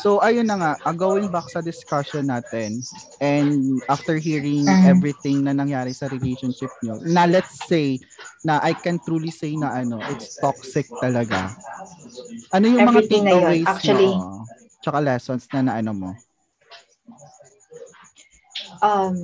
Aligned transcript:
So 0.00 0.22
ayun 0.22 0.46
na 0.46 0.56
nga, 0.56 0.72
uh, 0.86 0.94
going 0.94 1.26
back 1.28 1.50
sa 1.50 1.60
discussion 1.60 2.30
natin 2.30 2.86
and 3.18 3.82
after 3.90 4.16
hearing 4.16 4.64
Mhm. 4.64 4.86
everything 4.86 5.36
na 5.44 5.52
nangyari 5.52 5.92
sa 5.92 6.06
relationship 6.06 6.70
nyo, 6.80 7.02
na 7.02 7.26
let's 7.26 7.66
say 7.66 7.98
na 8.40 8.62
I 8.62 8.72
can 8.72 9.02
truly 9.02 9.34
say 9.34 9.58
na 9.58 9.74
ano, 9.74 10.00
it's 10.14 10.38
toxic 10.38 10.88
talaga. 11.02 11.52
Ano 12.54 12.66
yung 12.70 12.86
mga 12.86 13.02
Everything 13.02 13.22
na 13.26 13.32
yun, 13.34 13.42
takeaways 13.44 13.68
actually. 13.68 14.08
mo? 14.14 14.46
Tsaka 14.80 14.98
lessons 15.02 15.44
na 15.52 15.60
naano 15.60 15.92
mo? 15.92 16.10
um, 18.80 19.16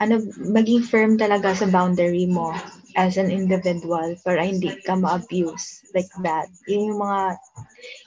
ano, 0.00 0.14
maging 0.40 0.82
firm 0.82 1.14
talaga 1.20 1.54
sa 1.54 1.68
boundary 1.68 2.26
mo 2.26 2.56
as 2.96 3.16
an 3.16 3.30
individual 3.30 4.16
para 4.24 4.42
hindi 4.42 4.74
ka 4.82 4.96
ma-abuse 4.96 5.86
like 5.94 6.10
that. 6.22 6.50
Yun 6.66 6.94
yung 6.94 7.00
mga 7.02 7.22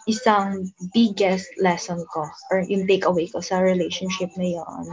isang 0.07 0.67
biggest 0.91 1.47
lesson 1.59 2.03
ko 2.11 2.27
or 2.51 2.63
yung 2.67 2.87
takeaway 2.87 3.27
ko 3.31 3.39
sa 3.39 3.63
relationship 3.63 4.31
na 4.35 4.59
yun. 4.59 4.85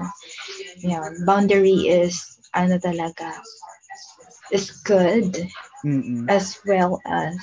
Yan, 0.87 1.27
boundary 1.27 1.91
is 1.91 2.41
ano 2.55 2.79
talaga 2.83 3.39
is 4.51 4.71
good 4.83 5.47
Mm-mm. 5.87 6.27
as 6.27 6.59
well 6.67 6.98
as 7.07 7.39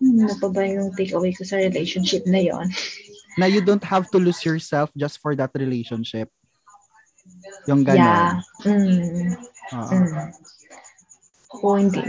hmm, 0.00 0.24
ano 0.24 0.34
pa 0.40 0.48
ba 0.48 0.64
yung 0.64 0.90
takeaway 0.96 1.36
ko 1.36 1.44
sa 1.44 1.60
relationship 1.60 2.24
na 2.24 2.40
yon? 2.40 2.66
Na 3.38 3.46
you 3.46 3.62
don't 3.62 3.84
have 3.84 4.10
to 4.10 4.18
lose 4.18 4.42
yourself 4.42 4.90
just 4.96 5.22
for 5.22 5.36
that 5.36 5.52
relationship. 5.54 6.32
Yung 7.70 7.84
Yeah. 7.86 8.40
gano'n. 8.42 8.66
Mm. 8.66 9.28
Oo. 9.76 9.92
Mm. 9.94 10.32
Oo, 11.56 11.80
hindi. 11.80 12.02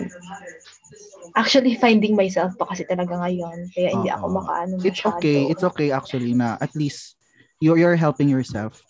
Actually, 1.37 1.79
finding 1.79 2.17
myself 2.17 2.57
pa 2.59 2.67
kasi 2.67 2.83
talaga 2.83 3.15
ngayon. 3.15 3.71
Kaya 3.71 3.87
hindi 3.95 4.09
ako 4.11 4.25
Oo. 4.27 4.35
makaano 4.35 4.73
It's 4.83 4.99
masyado. 4.99 5.15
okay. 5.15 5.39
It's 5.47 5.63
okay 5.63 5.89
actually 5.95 6.33
na 6.35 6.59
at 6.59 6.73
least 6.75 7.15
you're, 7.63 7.77
you're 7.79 7.95
helping 7.95 8.27
yourself. 8.27 8.81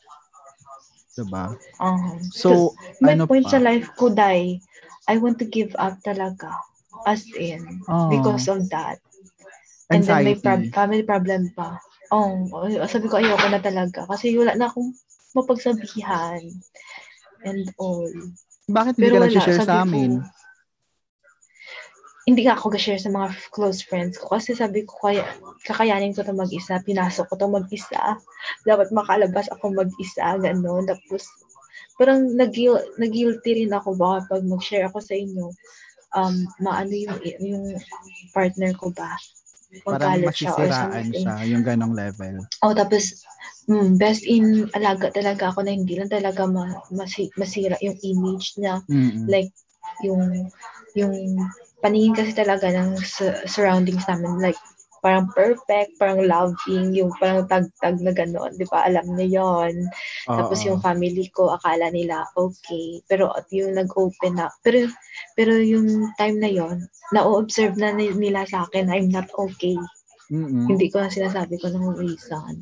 Diba? 1.13 1.53
Uh-huh. 1.77 2.17
So, 2.31 2.49
May 3.03 3.19
ano 3.19 3.27
point 3.27 3.45
pa? 3.45 3.57
sa 3.57 3.59
life 3.61 3.91
ko, 3.99 4.09
Dai, 4.09 4.57
I 5.05 5.15
want 5.19 5.37
to 5.43 5.45
give 5.45 5.75
up 5.77 5.99
talaga. 6.01 6.49
As 7.05 7.27
in, 7.37 7.83
Oh, 7.87 8.09
because 8.09 8.47
of 8.49 8.65
that. 8.71 8.97
And 9.89 10.05
then 10.05 10.21
may 10.23 10.37
anxiety. 10.37 10.41
prob- 10.41 10.71
family 10.73 11.03
problem 11.03 11.49
pa. 11.53 11.77
Oh, 12.09 12.49
sabi 12.89 13.05
ko 13.09 13.21
ayoko 13.21 13.47
na 13.53 13.61
talaga. 13.61 14.05
Kasi 14.05 14.33
wala 14.37 14.57
na 14.57 14.69
akong 14.69 14.93
mapagsabihan. 15.37 16.41
And 17.45 17.69
all. 17.77 18.09
Bakit 18.69 18.97
hindi 18.97 19.05
Pero 19.05 19.15
ka 19.17 19.25
nag-share 19.25 19.59
sa 19.61 19.65
ko, 19.65 19.81
amin? 19.85 20.11
Hindi 22.29 22.45
nga 22.45 22.53
ako 22.53 22.77
ga-share 22.77 23.01
sa 23.01 23.09
mga 23.09 23.33
close 23.49 23.81
friends 23.81 24.21
ko 24.21 24.37
kasi 24.37 24.53
sabi 24.53 24.85
ko 24.85 25.09
kaya 25.09 25.25
kakayanin 25.65 26.13
ko 26.13 26.21
to 26.21 26.29
mag-isa, 26.37 26.77
pinasok 26.85 27.25
ko 27.25 27.33
to 27.41 27.49
mag-isa. 27.49 28.21
Dapat 28.69 28.93
makalabas 28.93 29.49
ako 29.49 29.73
mag-isa, 29.73 30.37
gano'n. 30.37 30.85
Tapos 30.85 31.25
parang 31.97 32.29
nag-guil- 32.37 32.85
nag-guilty 33.01 33.65
rin 33.65 33.73
ako 33.73 33.97
baka 33.97 34.29
pag 34.29 34.45
mag-share 34.45 34.85
ako 34.85 35.01
sa 35.01 35.17
inyo, 35.17 35.49
um, 36.13 36.45
maano 36.61 36.93
yung, 36.93 37.17
yung 37.41 37.65
partner 38.29 38.77
ko 38.77 38.93
ba? 38.93 39.09
Parang 39.81 40.21
siya 40.29 40.53
masisiraan 40.53 41.09
something. 41.09 41.25
siya, 41.25 41.35
yung 41.49 41.63
ganong 41.65 41.97
level. 41.97 42.45
Oh, 42.61 42.77
tapos, 42.77 43.25
mm, 43.65 43.97
best 43.97 44.21
in 44.25 44.69
alaga 44.77 45.09
talaga 45.13 45.49
ako 45.49 45.65
na 45.65 45.73
hindi 45.73 45.97
lang 45.97 46.09
talaga 46.13 46.45
ma, 46.45 46.77
masi, 46.93 47.29
masira 47.37 47.77
yung 47.81 47.97
image 48.01 48.57
niya 48.57 48.81
Mm-mm. 48.89 49.29
like 49.29 49.53
yung 50.01 50.49
yung 50.97 51.13
paningin 51.79 52.15
kasi 52.15 52.31
talaga 52.35 52.67
ng 52.71 52.99
su- 52.99 53.43
surroundings 53.47 54.03
namin 54.07 54.39
like 54.39 54.59
parang 54.99 55.31
perfect, 55.31 55.95
parang 55.95 56.27
loving, 56.27 56.91
yung 56.91 57.11
parang 57.17 57.47
tag-tag 57.47 58.03
na 58.03 58.11
gano'n, 58.11 58.51
di 58.59 58.67
ba? 58.67 58.83
Alam 58.83 59.15
niya 59.15 59.39
yon 59.39 59.87
Tapos 60.27 60.59
yung 60.67 60.83
family 60.83 61.23
ko, 61.31 61.55
akala 61.55 61.87
nila 61.87 62.27
okay. 62.35 62.99
Pero 63.07 63.31
yung 63.47 63.79
nag-open 63.79 64.43
up, 64.43 64.51
pero, 64.59 64.91
pero 65.39 65.55
yung 65.55 66.11
time 66.19 66.37
na 66.43 66.51
yon 66.51 66.83
na-observe 67.15 67.79
na 67.79 67.95
ni- 67.95 68.11
nila 68.11 68.43
sa 68.43 68.67
akin, 68.67 68.91
I'm 68.91 69.07
not 69.07 69.31
okay. 69.31 69.79
Mm-mm. 70.29 70.67
Hindi 70.67 70.91
ko 70.91 71.01
na 71.01 71.09
sinasabi 71.09 71.57
ko 71.57 71.71
ng 71.71 71.95
reason. 71.95 72.53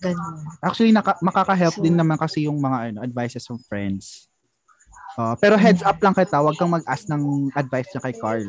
Ganun. 0.00 0.36
Actually, 0.64 0.94
naka, 0.96 1.18
makaka-help 1.20 1.76
So- 1.76 1.84
din 1.84 1.98
naman 1.98 2.16
kasi 2.16 2.48
yung 2.48 2.62
mga 2.62 2.94
ano, 2.94 2.98
advices 3.04 3.44
from 3.44 3.60
friends. 3.66 4.29
Uh, 5.14 5.34
pero 5.36 5.54
heads 5.54 5.82
up 5.82 5.98
lang 5.98 6.12
kita, 6.12 6.38
wag 6.38 6.54
kang 6.54 6.70
mag-ask 6.70 7.06
ng 7.06 7.22
advice 7.52 7.90
niya 7.90 8.02
kay 8.02 8.14
Carl. 8.14 8.46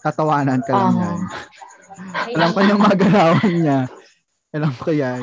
Tatawanan 0.00 0.60
ka 0.60 0.72
lang 0.72 0.94
Ah. 0.94 1.02
yan. 1.02 1.20
Alam 2.34 2.50
ko 2.50 2.60
yung 2.60 2.80
mga 2.80 2.96
galawan 2.98 3.52
niya. 3.52 3.78
Alam 4.50 4.72
ko 4.74 4.90
yan. 4.90 5.22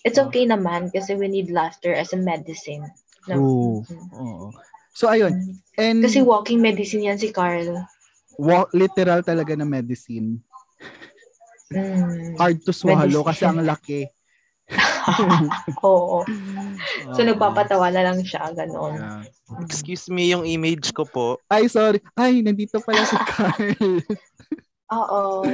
It's 0.00 0.16
okay 0.16 0.44
naman 0.44 0.88
kasi 0.88 1.12
we 1.14 1.28
need 1.28 1.48
laughter 1.48 1.92
as 1.92 2.10
a 2.10 2.18
medicine. 2.18 2.88
True. 3.22 3.84
Mm. 3.84 4.08
Oo. 4.16 4.48
So, 4.90 5.06
ayun. 5.06 5.60
And 5.76 6.00
Kasi 6.00 6.20
walking 6.20 6.58
medicine 6.58 7.04
yan 7.04 7.16
si 7.16 7.28
Carl. 7.30 7.84
wa- 8.36 8.68
literal 8.72 9.20
talaga 9.20 9.52
na 9.52 9.64
medicine. 9.64 10.40
Mm. 11.70 12.34
Hard 12.34 12.64
to 12.64 12.72
swallow 12.72 13.22
Medicine. 13.22 13.28
kasi 13.28 13.42
ang 13.44 13.60
laki. 13.62 14.00
Oo. 15.86 16.22
So, 17.14 17.20
Oo. 17.20 17.26
nagpapatawa 17.26 17.90
na 17.90 18.06
lang 18.06 18.22
siya, 18.22 18.50
gano'n. 18.54 18.94
Yeah. 18.96 19.22
Excuse 19.66 20.06
me, 20.06 20.30
yung 20.30 20.46
image 20.46 20.94
ko 20.94 21.02
po. 21.04 21.42
Ay, 21.50 21.66
sorry. 21.66 21.98
Ay, 22.14 22.40
nandito 22.40 22.78
pala 22.78 23.02
si 23.02 23.16
Carl. 23.26 23.74
Oo. 25.00 25.46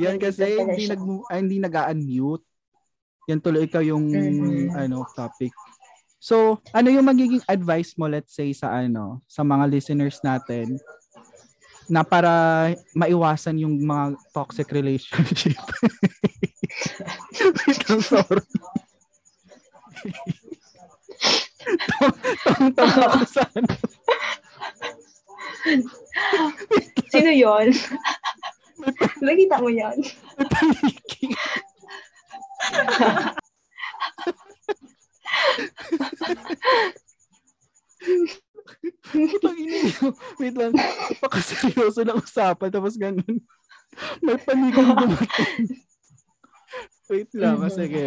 Yan 0.00 0.16
kasi 0.16 0.56
hindi 0.56 0.88
nag 0.88 1.00
ay, 1.28 1.38
hindi 1.44 1.58
nag-unmute. 1.60 2.44
Yan 3.28 3.40
tuloy 3.44 3.68
ikaw 3.68 3.84
yung 3.84 4.08
Mhm. 4.08 4.72
ano 4.72 5.04
topic. 5.12 5.52
So, 6.18 6.58
ano 6.72 6.88
yung 6.90 7.06
magiging 7.06 7.44
advice 7.46 7.94
mo 7.94 8.08
let's 8.08 8.34
say 8.34 8.50
sa 8.50 8.72
ano 8.74 9.22
sa 9.30 9.44
mga 9.46 9.70
listeners 9.70 10.18
natin 10.24 10.80
na 11.88 12.04
para 12.04 12.72
maiwasan 12.92 13.64
yung 13.64 13.80
mga 13.80 14.16
toxic 14.36 14.68
relationship. 14.70 15.56
Wait 17.64 17.80
lang, 17.88 18.02
sorry. 18.04 18.44
Tawang-tawa 22.44 23.02
ako 23.12 23.24
sa 23.24 23.42
ano. 23.56 23.74
Sino 27.08 27.30
yon? 27.32 27.72
Nakita 29.24 29.56
mo 29.58 29.68
yan? 29.72 29.98
Putang 39.12 39.56
ina 39.58 39.76
niyo. 39.84 40.12
Wait 40.40 40.56
lang. 40.56 40.72
Napakaseryoso 40.76 42.00
na 42.04 42.14
usapan. 42.16 42.70
Tapos 42.72 42.94
ganun. 42.96 43.36
May 44.22 44.38
panikong 44.40 44.92
dumating. 44.94 45.66
Wait 47.08 47.30
lang. 47.34 47.56
Mhm. 47.60 47.72
Sige. 47.72 48.06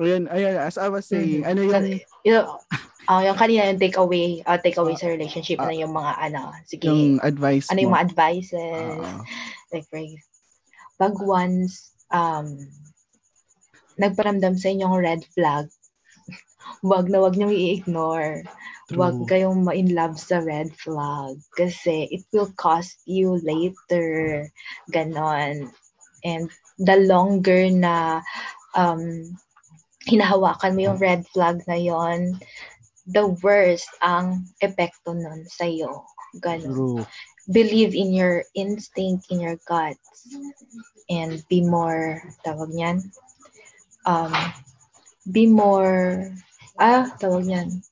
Ayan, 0.00 0.24
ayan. 0.32 0.56
As 0.62 0.78
I 0.80 0.88
was 0.88 1.04
saying, 1.04 1.44
ano 1.44 1.60
yung... 1.66 2.00
Yung, 2.24 2.46
ah 3.10 3.26
yung 3.26 3.34
kanina 3.34 3.66
yung 3.74 3.82
takeaway, 3.82 4.38
uh, 4.46 4.54
takeaway 4.54 4.94
sa 4.94 5.10
relationship 5.10 5.58
ah, 5.58 5.66
na 5.66 5.74
yung 5.74 5.90
mga 5.90 6.12
ano, 6.30 6.54
sige, 6.62 6.86
Yung 6.86 7.18
advice 7.26 7.66
ano 7.66 7.82
yung 7.82 7.90
mo. 7.90 7.98
mga 7.98 8.06
advices, 8.06 8.94
Oo. 9.02 9.26
like 9.74 9.86
for 9.90 9.98
pag 11.00 11.16
once 11.18 11.96
um 12.14 12.60
nagparamdam 13.98 14.54
sa 14.54 14.70
inyong 14.70 14.94
red 14.94 15.22
flag, 15.34 15.66
wag 16.86 17.10
na 17.10 17.18
wag 17.18 17.34
niyong 17.34 17.52
i-ignore. 17.52 18.46
Wag 18.96 19.14
True. 19.22 19.28
kayong 19.30 19.60
ma-in 19.64 19.94
love 19.94 20.18
sa 20.18 20.42
red 20.42 20.74
flag 20.74 21.38
kasi 21.54 22.10
it 22.10 22.26
will 22.34 22.50
cost 22.58 22.98
you 23.06 23.38
later. 23.42 24.46
Ganon. 24.90 25.70
And 26.24 26.50
the 26.78 26.96
longer 27.06 27.70
na 27.70 28.20
um, 28.74 29.34
hinahawakan 30.04 30.74
mo 30.74 30.80
yung 30.90 30.98
red 30.98 31.22
flag 31.30 31.62
na 31.68 31.78
yon, 31.78 32.38
the 33.06 33.26
worse 33.40 33.86
ang 34.02 34.46
epekto 34.60 35.14
nun 35.14 35.46
sa'yo. 35.46 36.04
Ganon 36.38 36.74
True. 36.74 37.06
believe 37.50 37.94
in 37.94 38.14
your 38.14 38.44
instinct, 38.54 39.26
in 39.30 39.40
your 39.40 39.58
guts, 39.66 40.30
and 41.10 41.42
be 41.50 41.60
more, 41.60 42.22
tawag 42.46 42.70
niyan, 42.70 43.02
um, 44.06 44.32
be 45.26 45.46
more, 45.46 46.30
ah, 46.78 47.10
tawag 47.18 47.50
niyan, 47.50 47.82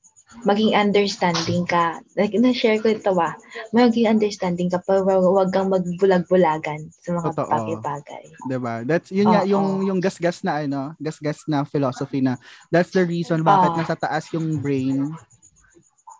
maging 0.45 0.77
understanding 0.77 1.65
ka. 1.65 1.99
Like, 2.13 2.37
na-share 2.37 2.77
ko 2.79 2.93
ito 2.93 3.11
ah, 3.17 3.33
maging 3.73 4.07
understanding 4.07 4.69
ka, 4.69 4.77
pero 4.85 5.01
wag, 5.03 5.25
wag 5.25 5.49
kang 5.49 5.73
magbulag-bulagan 5.73 6.89
sa 7.01 7.17
mga 7.17 7.33
Totoo. 7.33 7.49
bagay-bagay. 7.49 8.23
'Di 8.47 8.57
ba? 8.61 8.85
That's 8.85 9.09
yun 9.09 9.33
nga 9.33 9.43
Oo. 9.43 9.49
yung 9.49 9.67
yung 9.89 9.99
gasgas 9.99 10.45
na 10.45 10.61
ano, 10.63 10.93
gasgas 11.01 11.43
na 11.49 11.65
philosophy 11.65 12.21
na 12.21 12.37
that's 12.69 12.93
the 12.93 13.03
reason 13.03 13.41
bakit 13.41 13.73
Oo. 13.73 13.79
nasa 13.81 13.97
taas 13.97 14.29
yung 14.31 14.61
brain 14.61 15.09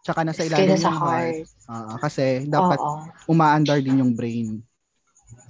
tsaka 0.02 0.26
nasa 0.26 0.42
Kaya 0.42 0.66
ilalim 0.66 0.80
sa 0.80 0.90
yung 0.90 1.00
heart. 1.00 1.36
heart. 1.46 1.70
Oo, 1.70 1.94
kasi 2.02 2.26
dapat 2.50 2.80
Oo. 2.82 2.98
umaandar 3.30 3.78
din 3.80 4.02
yung 4.02 4.18
brain. 4.18 4.58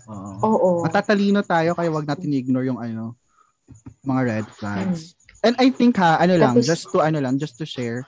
Oo. 0.10 0.32
Oo. 0.44 0.70
Matatalino 0.84 1.40
tayo 1.42 1.74
kaya 1.74 1.88
wag 1.88 2.06
natin 2.06 2.34
i-ignore 2.34 2.68
yung 2.68 2.82
ano, 2.82 3.16
mga 4.04 4.22
red 4.28 4.48
flags. 4.52 5.16
And 5.40 5.56
I 5.56 5.72
think 5.72 5.96
ha, 5.96 6.20
ano 6.20 6.36
lang, 6.36 6.60
Tapos- 6.60 6.68
just 6.68 6.86
to 6.92 7.00
ano 7.00 7.24
lang, 7.24 7.40
just 7.40 7.56
to 7.56 7.64
share, 7.64 8.04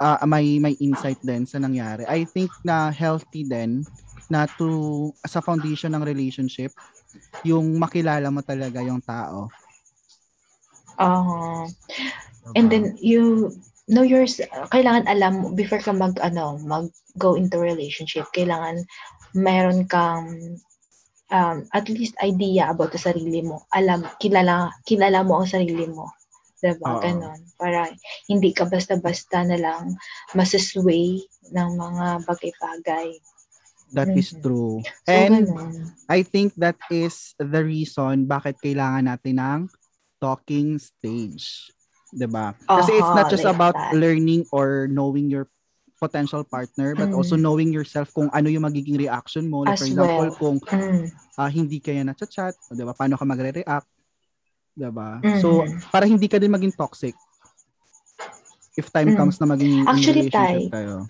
uh, 0.00 0.18
may 0.28 0.58
may 0.58 0.74
insight 0.80 1.18
din 1.20 1.44
sa 1.44 1.58
nangyari. 1.60 2.06
I 2.08 2.24
think 2.24 2.50
na 2.64 2.90
healthy 2.92 3.44
din 3.44 3.84
na 4.32 4.48
to 4.56 5.10
sa 5.26 5.44
foundation 5.44 5.92
ng 5.92 6.04
relationship, 6.06 6.72
yung 7.44 7.76
makilala 7.76 8.32
mo 8.32 8.40
talaga 8.40 8.80
yung 8.80 9.02
tao. 9.04 9.52
Oo. 11.00 11.68
And 12.56 12.66
then 12.68 12.98
you 12.98 13.54
know 13.90 14.06
yours 14.06 14.38
kailangan 14.70 15.10
alam 15.10 15.54
before 15.58 15.82
ka 15.82 15.90
mag 15.90 16.16
ano 16.22 16.58
mag 16.62 16.86
go 17.18 17.34
into 17.34 17.58
relationship 17.58 18.24
kailangan 18.30 18.86
meron 19.34 19.84
kang 19.90 20.58
um, 21.34 21.66
at 21.74 21.86
least 21.90 22.14
idea 22.22 22.70
about 22.70 22.94
sa 22.94 23.12
sarili 23.12 23.42
mo 23.42 23.66
alam 23.74 24.06
kilala 24.22 24.70
kilala 24.86 25.26
mo 25.26 25.42
ang 25.42 25.48
sarili 25.50 25.90
mo 25.90 26.08
diba 26.62 26.94
Oo. 26.94 27.02
ganon 27.02 27.40
para 27.58 27.90
hindi 28.30 28.54
ka 28.54 28.70
basta-basta 28.70 29.42
na 29.42 29.58
lang 29.58 29.98
masasway 30.32 31.18
ng 31.50 31.70
mga 31.74 32.06
bagay-bagay 32.24 33.18
That 33.92 34.08
is 34.16 34.32
Mhm. 34.32 34.40
true. 34.40 34.80
so 34.80 35.12
And 35.12 35.52
ganon 35.52 35.92
I 36.08 36.24
think 36.24 36.56
that 36.56 36.80
is 36.88 37.36
the 37.36 37.60
reason 37.60 38.24
bakit 38.24 38.56
kailangan 38.64 39.04
natin 39.04 39.36
ng 39.36 39.60
talking 40.16 40.80
stage. 40.80 41.68
'Di 42.08 42.24
ba? 42.24 42.56
Kasi 42.64 42.96
it's 42.96 43.12
not 43.12 43.28
just 43.28 43.44
like 43.44 43.52
about 43.52 43.76
that. 43.76 43.92
learning 43.92 44.48
or 44.48 44.88
knowing 44.88 45.28
your 45.28 45.44
potential 46.00 46.40
partner 46.42 46.96
but 46.96 47.12
Mm. 47.12 47.20
also 47.20 47.36
knowing 47.36 47.68
yourself 47.68 48.08
kung 48.16 48.32
ano 48.32 48.48
yung 48.48 48.64
magiging 48.64 48.96
reaction 48.96 49.44
mo. 49.46 49.68
Like 49.68 49.76
As 49.76 49.84
for 49.84 49.92
example, 49.92 50.28
well. 50.32 50.40
kung 50.40 50.56
Mm, 50.72 51.04
ah, 51.36 51.52
hindi 51.52 51.76
kaya 51.76 52.00
na 52.00 52.16
chat, 52.16 52.56
'di 52.72 52.82
ba? 52.88 52.96
Paano 52.96 53.20
ka 53.20 53.28
magre-react? 53.28 53.91
'Di 54.72 54.88
ba? 54.90 55.20
So 55.40 55.68
para 55.92 56.08
hindi 56.08 56.26
ka 56.28 56.40
din 56.40 56.52
maging 56.52 56.74
toxic. 56.74 57.14
If 58.72 58.88
time 58.88 59.12
Mm. 59.12 59.18
comes 59.20 59.36
na 59.36 59.46
maging 59.52 59.84
in 59.84 59.84
Actually, 59.84 60.32
relationship 60.32 60.72
Tay, 60.72 60.72
kayo. 60.72 61.04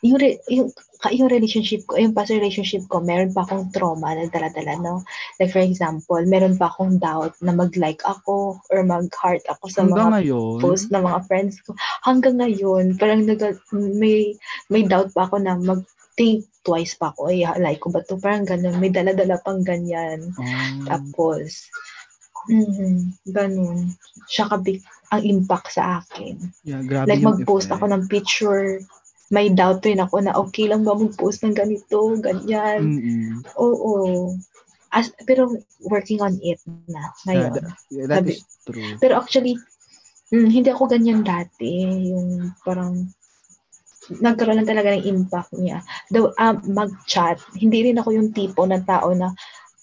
yung, 0.00 0.16
re- 0.16 0.40
yung, 0.48 0.72
yung 1.12 1.28
relationship 1.28 1.84
ko, 1.84 2.00
yung 2.00 2.16
past 2.16 2.32
relationship 2.32 2.88
ko, 2.88 3.04
meron 3.04 3.36
pa 3.36 3.44
akong 3.44 3.68
trauma 3.68 4.16
na 4.16 4.30
dala-dala, 4.32 4.80
no? 4.80 5.04
Like, 5.36 5.52
for 5.52 5.60
example, 5.60 6.16
meron 6.24 6.56
pa 6.56 6.72
akong 6.72 6.96
doubt 6.96 7.36
na 7.44 7.52
mag-like 7.52 8.00
ako 8.08 8.56
or 8.72 8.80
mag-heart 8.80 9.44
ako 9.44 9.68
sa 9.68 9.84
Hanggang 9.84 10.08
mga 10.08 10.12
ngayon, 10.24 10.56
post 10.62 10.88
ng 10.88 11.04
mga 11.04 11.20
friends 11.28 11.60
ko. 11.66 11.76
Hanggang 12.00 12.40
ngayon, 12.40 12.96
parang 12.96 13.28
nag 13.28 13.42
may, 13.76 14.38
may 14.72 14.88
doubt 14.88 15.12
pa 15.12 15.28
ako 15.28 15.36
na 15.36 15.60
mag-think 15.60 16.48
twice 16.64 16.96
pa 16.96 17.12
ako. 17.12 17.28
Ay, 17.28 17.44
like 17.60 17.84
ko 17.84 17.92
ba 17.92 18.00
to? 18.00 18.16
Parang 18.16 18.48
ganun. 18.48 18.80
May 18.80 18.88
dala-dala 18.88 19.36
pang 19.44 19.60
ganyan. 19.60 20.32
oh, 20.32 20.88
Tapos, 20.88 21.68
mhm, 22.50 22.92
ganun. 23.30 23.94
Siya 24.26 24.50
kabig 24.50 24.82
ang 25.08 25.22
impact 25.22 25.74
sa 25.74 26.02
akin. 26.02 26.38
yeah, 26.62 26.82
grabe 26.82 27.06
Like 27.06 27.22
mag-post 27.22 27.70
effect. 27.70 27.78
ako 27.78 27.84
ng 27.88 28.02
picture, 28.06 28.82
may 29.30 29.46
doubt 29.48 29.82
rin 29.82 30.02
ako 30.02 30.16
na 30.20 30.34
okay 30.34 30.66
lang 30.66 30.82
ba 30.82 30.92
mag-post 30.92 31.42
ng 31.42 31.54
ganito, 31.54 32.18
ganyan. 32.18 32.82
Mm-mm. 32.82 33.46
Oo. 33.56 34.34
As, 34.90 35.14
pero 35.22 35.46
working 35.86 36.18
on 36.18 36.34
it 36.42 36.58
na 36.86 36.98
Yeah, 36.98 37.10
ngayon. 37.24 37.50
that, 37.54 37.66
yeah, 37.88 38.06
that 38.10 38.16
Sabi- 38.26 38.34
is 38.34 38.42
true. 38.66 38.90
Pero 38.98 39.22
actually, 39.22 39.54
mm, 40.28 40.50
hindi 40.50 40.66
ako 40.66 40.90
ganyan 40.90 41.22
dati. 41.22 41.86
Yung 42.10 42.50
parang 42.66 43.06
nagkaroon 44.10 44.58
lang 44.58 44.66
talaga 44.66 44.90
ng 44.90 45.06
impact 45.06 45.54
niya. 45.54 45.78
Though, 46.10 46.34
um, 46.34 46.58
mag-chat, 46.66 47.38
hindi 47.54 47.86
rin 47.86 48.02
ako 48.02 48.10
yung 48.10 48.34
tipo 48.34 48.66
ng 48.66 48.82
tao 48.82 49.14
na 49.14 49.30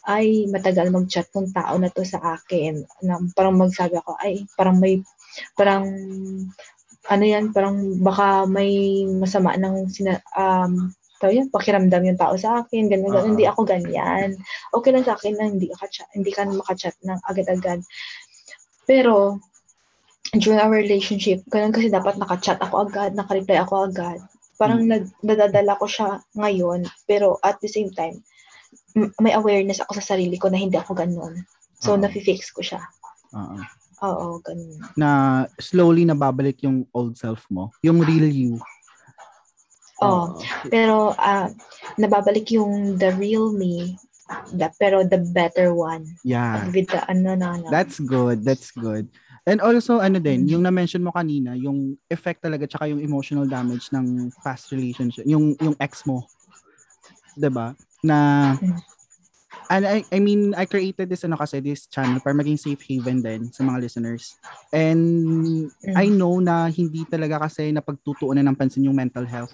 ay 0.07 0.47
matagal 0.47 0.87
mag-chat 0.87 1.27
ng 1.35 1.51
tao 1.51 1.75
na 1.75 1.91
to 1.91 2.01
sa 2.07 2.39
akin. 2.39 2.79
Na 3.03 3.19
parang 3.35 3.59
magsabi 3.59 3.99
ako, 3.99 4.15
ay 4.23 4.47
parang 4.55 4.79
may, 4.79 5.03
parang 5.59 5.83
ano 7.07 7.23
yan, 7.23 7.51
parang 7.51 7.99
baka 7.99 8.47
may 8.47 9.03
masama 9.07 9.55
ng 9.59 9.87
sina, 9.91 10.19
um, 10.35 10.91
tawag 11.19 11.43
yan, 11.43 11.49
pakiramdam 11.51 12.03
yung 12.07 12.19
tao 12.19 12.35
sa 12.39 12.63
akin, 12.63 12.87
ganun, 12.91 13.11
ganun. 13.11 13.23
Oo. 13.23 13.31
Hindi 13.35 13.45
ako 13.47 13.61
ganyan. 13.67 14.35
Okay 14.75 14.91
lang 14.95 15.03
sa 15.07 15.15
akin 15.15 15.33
na 15.35 15.45
hindi 15.47 15.67
ka, 15.71 15.87
hindi 16.15 16.31
ka 16.31 16.47
makachat 16.47 16.95
ng 17.03 17.19
agad-agad. 17.27 17.79
Pero, 18.87 19.39
during 20.35 20.59
our 20.59 20.71
relationship, 20.71 21.43
ganun 21.47 21.71
kasi 21.71 21.87
dapat 21.87 22.19
nakachat 22.19 22.59
ako 22.59 22.87
agad, 22.87 23.15
nakareply 23.15 23.55
ako 23.55 23.87
agad. 23.87 24.19
Parang 24.59 24.83
Hmm. 24.83 24.89
nad- 24.91 25.13
nadadala 25.23 25.79
ko 25.79 25.85
siya 25.87 26.19
ngayon, 26.35 26.83
pero 27.07 27.39
at 27.43 27.59
the 27.63 27.69
same 27.71 27.91
time, 27.91 28.19
may 29.19 29.33
awareness 29.33 29.81
ako 29.81 29.97
sa 29.99 30.15
sarili 30.15 30.37
ko 30.37 30.47
na 30.47 30.57
hindi 30.57 30.77
ako 30.77 30.95
ganun. 30.95 31.43
So, 31.81 31.93
Oo. 31.93 32.01
nafi-fix 32.01 32.49
ko 32.53 32.61
siya. 32.61 32.81
Oo. 33.35 33.57
Oo, 33.97 34.37
ganun. 34.45 34.77
na 34.93 35.09
slowly 35.57 36.05
nababalik 36.05 36.61
yung 36.61 36.85
old 36.93 37.17
self 37.17 37.41
mo, 37.49 37.73
yung 37.81 37.97
real 38.05 38.29
you. 38.29 38.61
Oo. 40.05 40.37
Pero, 40.69 41.17
ah, 41.17 41.49
nababalik 41.97 42.53
yung 42.53 43.01
the 43.01 43.09
real 43.17 43.49
me, 43.49 43.97
the, 44.53 44.69
pero 44.77 45.01
the 45.01 45.17
better 45.33 45.73
one. 45.73 46.05
Yeah. 46.21 46.69
With 46.69 46.93
the, 46.93 47.01
ano 47.09 47.33
na, 47.33 47.57
na. 47.57 47.69
That's 47.73 47.97
good. 47.97 48.45
That's 48.45 48.69
good. 48.69 49.09
And 49.47 49.63
also, 49.63 49.97
ano 49.97 50.19
din, 50.19 50.45
Mm. 50.45 50.49
yung 50.53 50.63
na-mention 50.67 51.01
mo 51.01 51.09
kanina, 51.09 51.55
yung 51.57 51.95
effect 52.11 52.43
talaga 52.45 52.67
tsaka 52.69 52.91
yung 52.91 52.99
emotional 53.01 53.47
damage 53.49 53.89
ng 53.89 54.29
past 54.43 54.69
relationship, 54.69 55.23
yung 55.25 55.55
yung 55.57 55.71
ex 55.79 56.03
mo. 56.03 56.27
'Di 57.33 57.47
ba? 57.47 57.71
Na 58.07 58.17
Mm. 58.55 58.79
and 59.67 59.83
I, 59.83 59.97
I 60.07 60.19
mean, 60.23 60.55
I 60.55 60.63
created 60.63 61.11
this 61.11 61.27
ano 61.27 61.35
kasi 61.35 61.59
this 61.59 61.91
channel 61.91 62.23
para 62.23 62.31
maging 62.31 62.55
safe 62.55 62.79
haven 62.87 63.19
din 63.19 63.51
sa 63.51 63.67
mga 63.67 63.83
listeners. 63.83 64.39
And 64.71 65.03
Mm. 65.83 65.95
I 65.95 66.07
know 66.07 66.39
na 66.39 66.71
hindi 66.71 67.03
talaga 67.03 67.43
kasi 67.43 67.75
napagtutuunan 67.75 68.47
ng 68.47 68.55
pansin 68.55 68.87
yung 68.87 68.95
mental 68.95 69.27
health 69.27 69.51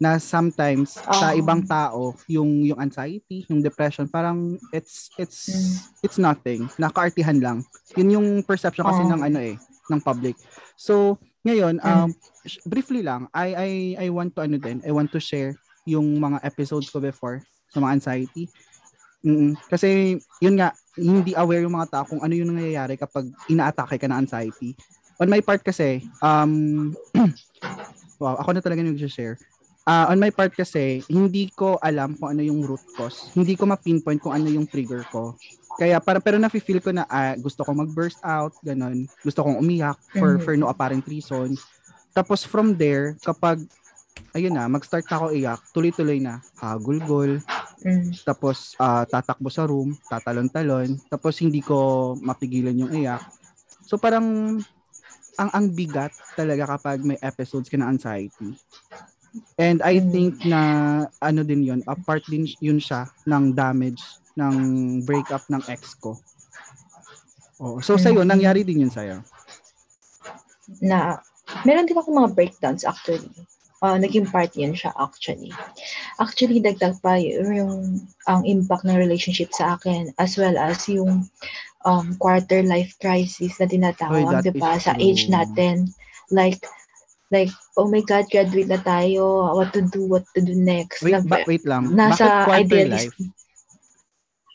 na 0.00 0.18
sometimes 0.18 0.98
sa 0.98 1.30
Oh. 1.30 1.38
ibang 1.38 1.62
tao 1.62 2.16
yung 2.26 2.64
yung 2.66 2.80
anxiety, 2.80 3.44
yung 3.46 3.62
depression 3.62 4.08
parang 4.08 4.56
it's 4.72 5.12
it's 5.14 5.46
Mm. 5.46 5.72
it's 6.02 6.18
nothing, 6.18 6.60
nakaartihan 6.74 7.38
lang. 7.38 7.58
Yun 7.94 8.08
yung 8.10 8.28
perception 8.42 8.82
kasi 8.82 9.04
Oh. 9.04 9.10
ng 9.14 9.20
ano 9.22 9.38
eh, 9.38 9.54
ng 9.86 10.00
public. 10.00 10.34
So, 10.74 11.20
ngayon 11.44 11.78
Mm. 11.78 11.86
um 11.86 12.10
briefly 12.66 13.04
lang, 13.04 13.28
I 13.30 13.48
I 13.54 13.70
I 14.02 14.06
want 14.10 14.34
to 14.34 14.42
ano 14.42 14.56
din, 14.58 14.80
I 14.82 14.90
want 14.90 15.12
to 15.12 15.20
share 15.22 15.54
yung 15.84 16.18
mga 16.18 16.40
episodes 16.42 16.88
ko 16.88 16.98
before 16.98 17.38
sa 17.72 17.80
mga 17.80 17.94
anxiety. 17.96 18.44
Mm, 19.24 19.56
kasi 19.70 20.18
yun 20.38 20.56
nga, 20.60 20.76
hindi 20.98 21.32
aware 21.32 21.64
yung 21.64 21.72
mga 21.72 21.88
tao 21.88 22.04
kung 22.04 22.20
ano 22.20 22.34
yung 22.36 22.52
nangyayari 22.52 23.00
kapag 23.00 23.32
inaatake 23.48 23.96
ka 23.96 24.06
ng 24.10 24.20
anxiety. 24.28 24.76
On 25.16 25.30
my 25.30 25.40
part 25.40 25.64
kasi, 25.64 26.04
um, 26.20 26.92
wow, 28.20 28.36
ako 28.36 28.50
na 28.52 28.62
talaga 28.62 28.84
yung 28.84 28.98
share 29.08 29.38
Ah, 29.82 30.06
on 30.14 30.22
my 30.22 30.30
part 30.30 30.54
kasi, 30.54 31.02
hindi 31.10 31.50
ko 31.50 31.74
alam 31.82 32.14
kung 32.14 32.38
ano 32.38 32.42
yung 32.46 32.62
root 32.62 32.86
cause. 32.94 33.34
Hindi 33.34 33.58
ko 33.58 33.66
ma-pinpoint 33.66 34.22
kung 34.22 34.30
ano 34.30 34.46
yung 34.46 34.62
trigger 34.70 35.02
ko. 35.10 35.34
Kaya 35.74 35.98
para 35.98 36.22
pero 36.22 36.38
nafi-feel 36.38 36.78
ko 36.78 36.94
na 36.94 37.02
ah, 37.10 37.34
gusto 37.34 37.66
ko 37.66 37.74
mag-burst 37.74 38.22
out, 38.22 38.54
ganun. 38.62 39.10
Gusto 39.26 39.42
kong 39.42 39.58
umiyak 39.58 39.98
for 40.14 40.38
Mhm. 40.38 40.42
for 40.46 40.54
no 40.54 40.70
apparent 40.70 41.02
reason. 41.10 41.58
Tapos 42.14 42.46
from 42.46 42.78
there, 42.78 43.18
kapag 43.26 43.58
ayun 44.38 44.54
na, 44.54 44.70
mag-start 44.70 45.02
na 45.10 45.16
ako 45.18 45.26
iyak, 45.34 45.60
tuloy-tuloy 45.74 46.22
na, 46.22 46.38
hagulgol, 46.62 47.42
Mm. 47.82 48.14
tapos 48.22 48.78
ah, 48.78 49.02
tatakbo 49.02 49.50
sa 49.50 49.66
room, 49.66 49.98
tatalon-talon, 50.06 51.02
tapos 51.10 51.34
hindi 51.42 51.58
ko 51.60 52.14
mapigilan 52.18 52.78
yung 52.86 52.92
iyak. 52.94 53.22
So 53.86 53.98
parang 53.98 54.58
ang 55.34 55.50
ang 55.50 55.66
bigat 55.66 56.14
talaga 56.38 56.78
kapag 56.78 57.02
may 57.02 57.18
episodes 57.18 57.66
ka 57.66 57.76
na 57.76 57.90
anxiety. 57.90 58.54
And 59.58 59.80
I 59.82 59.98
Mm. 59.98 60.08
think 60.12 60.32
na 60.44 60.60
ano 61.18 61.40
din 61.42 61.64
yun, 61.64 61.80
a 61.88 61.96
part 61.96 62.22
din 62.28 62.46
yun 62.60 62.78
siya 62.78 63.08
ng 63.26 63.52
damage 63.52 64.00
ng 64.38 64.56
breakup 65.02 65.44
ng 65.50 65.62
ex 65.68 65.92
ko. 65.98 66.16
Oh, 67.60 67.78
so 67.78 67.94
sa'yo, 67.94 68.22
Mhm. 68.24 68.30
nangyari 68.32 68.60
din 68.64 68.86
yun 68.86 68.92
sa'yo. 68.92 69.20
na 70.80 71.20
meron 71.66 71.84
din 71.86 71.98
ako 71.98 72.08
mga 72.10 72.32
breakdowns 72.34 72.82
actually. 72.86 73.28
Ah, 73.82 73.98
naging 73.98 74.30
part 74.30 74.54
yun 74.54 74.78
siya 74.78 74.94
actually. 74.94 75.50
Actually, 76.22 76.62
dagdag 76.62 77.02
pa 77.02 77.18
yung 77.18 77.98
ang 78.30 78.46
impact 78.46 78.86
ng 78.86 78.94
relationship 78.94 79.50
sa 79.50 79.74
akin 79.74 80.14
as 80.22 80.38
well 80.38 80.54
as 80.54 80.86
yung 80.86 81.26
um, 81.82 82.14
quarter 82.22 82.62
life 82.62 82.94
crisis 83.02 83.58
na 83.58 83.66
tinatawag, 83.66 84.38
di 84.46 84.54
ba? 84.54 84.78
Sa 84.78 84.94
age 85.02 85.26
natin. 85.26 85.90
Like, 86.30 86.62
like, 87.34 87.50
oh 87.74 87.90
my 87.90 88.06
God, 88.06 88.30
graduate 88.30 88.70
na 88.70 88.78
tayo. 88.78 89.50
What 89.50 89.74
to 89.74 89.82
do, 89.82 90.06
what 90.06 90.24
to 90.38 90.40
do 90.40 90.54
next. 90.54 91.02
Wait, 91.02 91.18
ba, 91.26 91.42
wait 91.42 91.66
lang. 91.66 91.90
nasa 91.90 92.46
Bakit 92.46 92.46
quarter 92.46 92.62
idealist. 92.86 93.10
life? 93.10 93.18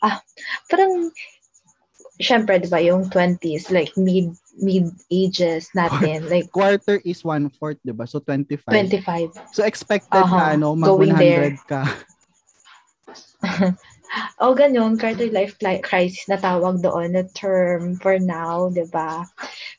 Ah, 0.00 0.16
parang, 0.72 1.12
syempre, 2.18 2.58
di 2.58 2.68
ba, 2.68 2.82
yung 2.82 3.06
20s, 3.08 3.70
like 3.70 3.94
mid, 3.94 4.34
mid 4.58 4.90
ages 5.10 5.70
natin, 5.72 6.26
like 6.26 6.50
Quarter 6.50 6.98
is 7.06 7.22
one-fourth, 7.22 7.78
di 7.86 7.94
ba? 7.94 8.06
So 8.06 8.18
25. 8.20 8.66
25. 8.66 9.54
So 9.54 9.62
expected 9.62 10.26
na 10.26 10.54
Aha, 10.54 10.58
ano, 10.58 10.74
mag 10.74 10.90
going 10.90 11.14
100 11.14 11.22
there. 11.22 11.50
ka. 11.66 11.82
O, 14.40 14.56
ganun, 14.56 14.96
quarter 14.96 15.28
life 15.28 15.60
crisis 15.60 16.24
na 16.32 16.40
tawag 16.40 16.80
doon, 16.80 17.12
na 17.12 17.28
term 17.36 18.00
for 18.00 18.16
now, 18.16 18.72
di 18.72 18.88
ba? 18.88 19.28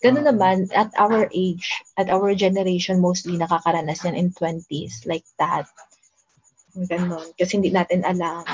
Ganun 0.05 0.21
Oo. 0.21 0.29
naman, 0.29 0.69
at 0.77 0.93
our 1.01 1.25
age, 1.33 1.81
at 1.97 2.13
our 2.13 2.37
generation, 2.37 3.01
mostly 3.01 3.41
nakakaranas 3.41 4.05
yan 4.05 4.13
in 4.13 4.29
20s, 4.29 5.09
like 5.09 5.25
that. 5.41 5.65
Ganun. 6.77 7.33
Kasi 7.41 7.57
hindi 7.57 7.73
natin 7.73 8.05
alam 8.05 8.45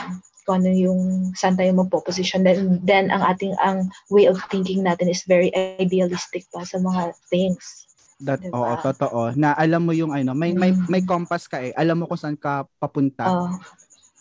kung 0.45 0.61
ano 0.61 0.69
yung 0.69 1.01
saan 1.33 1.57
tayo 1.57 1.73
magpo-position. 1.73 2.45
Then, 2.45 2.79
then 2.81 3.09
ang 3.09 3.25
ating, 3.25 3.57
ang 3.59 3.89
way 4.07 4.29
of 4.29 4.37
thinking 4.47 4.85
natin 4.85 5.09
is 5.09 5.25
very 5.25 5.49
idealistic 5.81 6.45
pa 6.53 6.61
sa 6.61 6.77
mga 6.77 7.17
things. 7.27 7.89
That, 8.21 8.39
Diba? 8.39 8.53
Oo, 8.55 8.73
totoo. 8.79 9.33
Na 9.35 9.57
alam 9.57 9.83
mo 9.83 9.91
yung 9.91 10.13
ano, 10.13 10.31
may, 10.31 10.53
may, 10.53 10.71
Mm. 10.71 10.87
may 10.87 11.01
compass 11.01 11.49
ka 11.49 11.59
eh. 11.59 11.73
Alam 11.75 12.05
mo 12.05 12.07
kung 12.07 12.15
saan 12.15 12.37
ka 12.37 12.63
papunta. 12.77 13.25
Oh, 13.25 13.51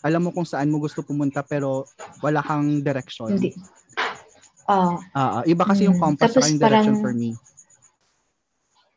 Alam 0.01 0.27
mo 0.27 0.29
kung 0.29 0.45
saan 0.45 0.69
mo 0.69 0.77
gusto 0.77 1.01
pumunta 1.01 1.41
pero 1.41 1.85
wala 2.19 2.41
kang 2.41 2.81
direction. 2.81 3.31
hindi. 3.31 3.53
Ah, 4.65 4.97
ah. 5.13 5.41
iba 5.45 5.61
kasi 5.61 5.85
yung 5.85 5.97
Mm. 5.97 6.03
compass 6.03 6.33
Tapos 6.33 6.49
yung 6.49 6.61
direction 6.61 6.97
parang- 6.97 7.01
for 7.01 7.13
me. 7.13 7.29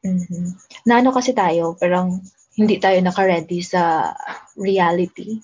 mhm. 0.01 0.53
Na 0.85 1.01
ano 1.01 1.13
kasi 1.13 1.33
tayo, 1.33 1.77
parang 1.77 2.21
hindi 2.57 2.77
tayo 2.77 2.99
naka-ready 2.99 3.61
sa 3.61 4.13
reality. 4.57 5.39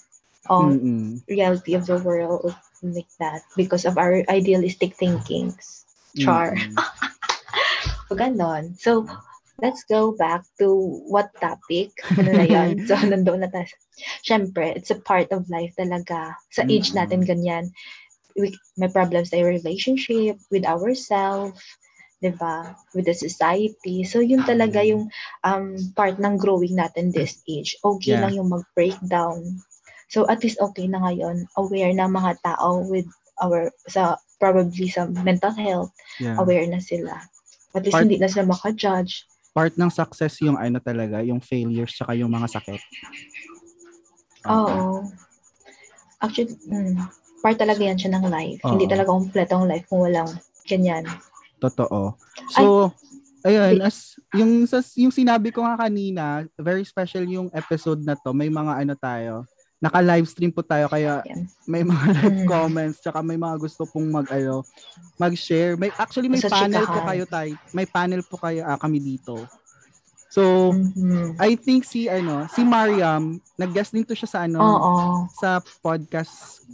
Oh, 0.50 0.76
Mm-mm. 0.76 1.20
reality 1.28 1.74
of 1.74 1.86
the 1.86 1.98
world 1.98 2.54
like 2.82 3.08
that 3.18 3.42
because 3.56 3.84
of 3.84 3.96
our 3.98 4.22
idealistic 4.28 4.94
thinkings. 4.94 5.84
Char. 6.16 6.56
So, 8.08 8.16
ganon. 8.16 8.78
So, 8.78 9.06
let's 9.62 9.84
go 9.84 10.12
back 10.12 10.42
to 10.58 10.68
what 11.08 11.30
topic. 11.40 11.90
Ano 12.18 12.32
na 12.34 12.44
yun? 12.46 12.78
so, 12.88 12.94
nandoon 12.96 13.40
na 13.44 13.50
tayo. 13.50 13.68
Siyempre, 14.24 14.74
it's 14.76 14.90
a 14.90 15.00
part 15.00 15.32
of 15.32 15.48
life 15.50 15.74
talaga. 15.78 16.36
Sa 16.52 16.62
age 16.68 16.92
Mm-mm. 16.92 16.96
natin, 16.96 17.24
ganyan. 17.24 17.72
We, 18.36 18.54
may 18.76 18.88
problems 18.90 19.30
tayo 19.30 19.46
relationship 19.48 20.38
with 20.50 20.64
ourselves, 20.66 21.60
di 22.22 22.30
ba? 22.34 22.74
With 22.94 23.06
the 23.06 23.14
society. 23.16 24.04
So, 24.04 24.20
yun 24.20 24.44
talaga 24.44 24.82
yung 24.84 25.08
um, 25.44 25.76
part 25.94 26.18
ng 26.20 26.36
growing 26.38 26.76
natin 26.76 27.12
this 27.12 27.40
age. 27.48 27.76
Okay 27.84 28.14
Yeah. 28.14 28.20
lang 28.20 28.34
yung 28.36 28.50
mag-breakdown. 28.52 29.62
So, 30.14 30.30
at 30.30 30.46
least 30.46 30.62
okay 30.62 30.86
na 30.86 31.02
ngayon. 31.02 31.50
Aware 31.58 31.90
na 31.90 32.06
mga 32.06 32.38
tao 32.38 32.86
with 32.86 33.10
our, 33.42 33.66
sa, 33.90 34.14
probably 34.38 34.86
sa 34.86 35.10
mental 35.10 35.50
health, 35.50 35.90
Yeah. 36.22 36.38
aware 36.38 36.62
na 36.70 36.78
sila. 36.78 37.18
At 37.74 37.82
least 37.82 37.98
Part- 37.98 38.06
hindi 38.06 38.22
na 38.22 38.30
sila 38.30 38.46
maka-judge. 38.46 39.26
Part 39.50 39.74
ng 39.74 39.90
success 39.90 40.38
yung 40.38 40.54
ano 40.54 40.78
talaga, 40.78 41.18
yung 41.18 41.42
failures 41.42 41.98
tsaka 41.98 42.14
yung 42.14 42.30
mga 42.30 42.46
sakit. 42.46 42.78
Oo. 44.46 45.02
Actually, 46.22 46.54
mm, 46.66 46.94
part 47.42 47.58
talaga 47.58 47.82
yan 47.82 47.98
siya 47.98 48.14
ng 48.14 48.26
life. 48.30 48.60
Hindi 48.62 48.86
Oo. 48.86 48.92
talaga 48.94 49.10
kompleto 49.10 49.52
ang 49.58 49.66
life 49.66 49.86
kung 49.90 50.06
walang 50.06 50.30
ganyan. 50.66 51.02
Totoo. 51.58 52.14
So, 52.50 52.90
ayun, 53.42 53.78
Di- 53.78 53.84
as 53.84 54.14
yung 54.34 54.66
yung 54.96 55.14
sinabi 55.14 55.50
ko 55.50 55.62
nga 55.62 55.86
kanina, 55.86 56.46
very 56.56 56.82
special 56.82 57.24
yung 57.24 57.48
episode 57.50 58.02
na 58.02 58.14
to. 58.14 58.30
May 58.30 58.48
mga 58.48 58.72
ano 58.84 58.94
tayo, 58.94 59.34
naka-live 59.84 60.24
stream 60.24 60.48
po 60.48 60.64
tayo 60.64 60.88
kaya 60.88 61.20
may 61.68 61.84
mga 61.84 62.04
live 62.16 62.38
Mm. 62.40 62.48
comments 62.48 63.04
tsaka 63.04 63.20
may 63.20 63.36
mga 63.36 63.60
gusto 63.60 63.84
pong 63.84 64.08
mag 64.08 64.24
ano, 64.32 64.64
mag-share. 65.20 65.76
May 65.76 65.92
actually 65.94 66.32
may 66.32 66.40
Sa 66.40 66.48
panel 66.48 66.88
po 66.88 67.04
kayo 67.04 67.24
tayo. 67.28 67.52
May 67.70 67.84
panel 67.84 68.24
po 68.24 68.40
kayo 68.40 68.64
ah, 68.64 68.80
kami 68.80 68.96
dito. 68.96 69.44
So, 70.32 70.72
Mhm. 70.72 71.38
I 71.38 71.54
think 71.54 71.84
si 71.84 72.08
ano, 72.08 72.50
si 72.50 72.64
Mariam, 72.64 73.38
nag-guest 73.54 73.94
din 73.94 74.02
to 74.02 74.16
siya 74.16 74.26
sa 74.26 74.40
ano, 74.48 74.58
Oo. 74.58 74.92
sa 75.30 75.60
podcast 75.78 76.64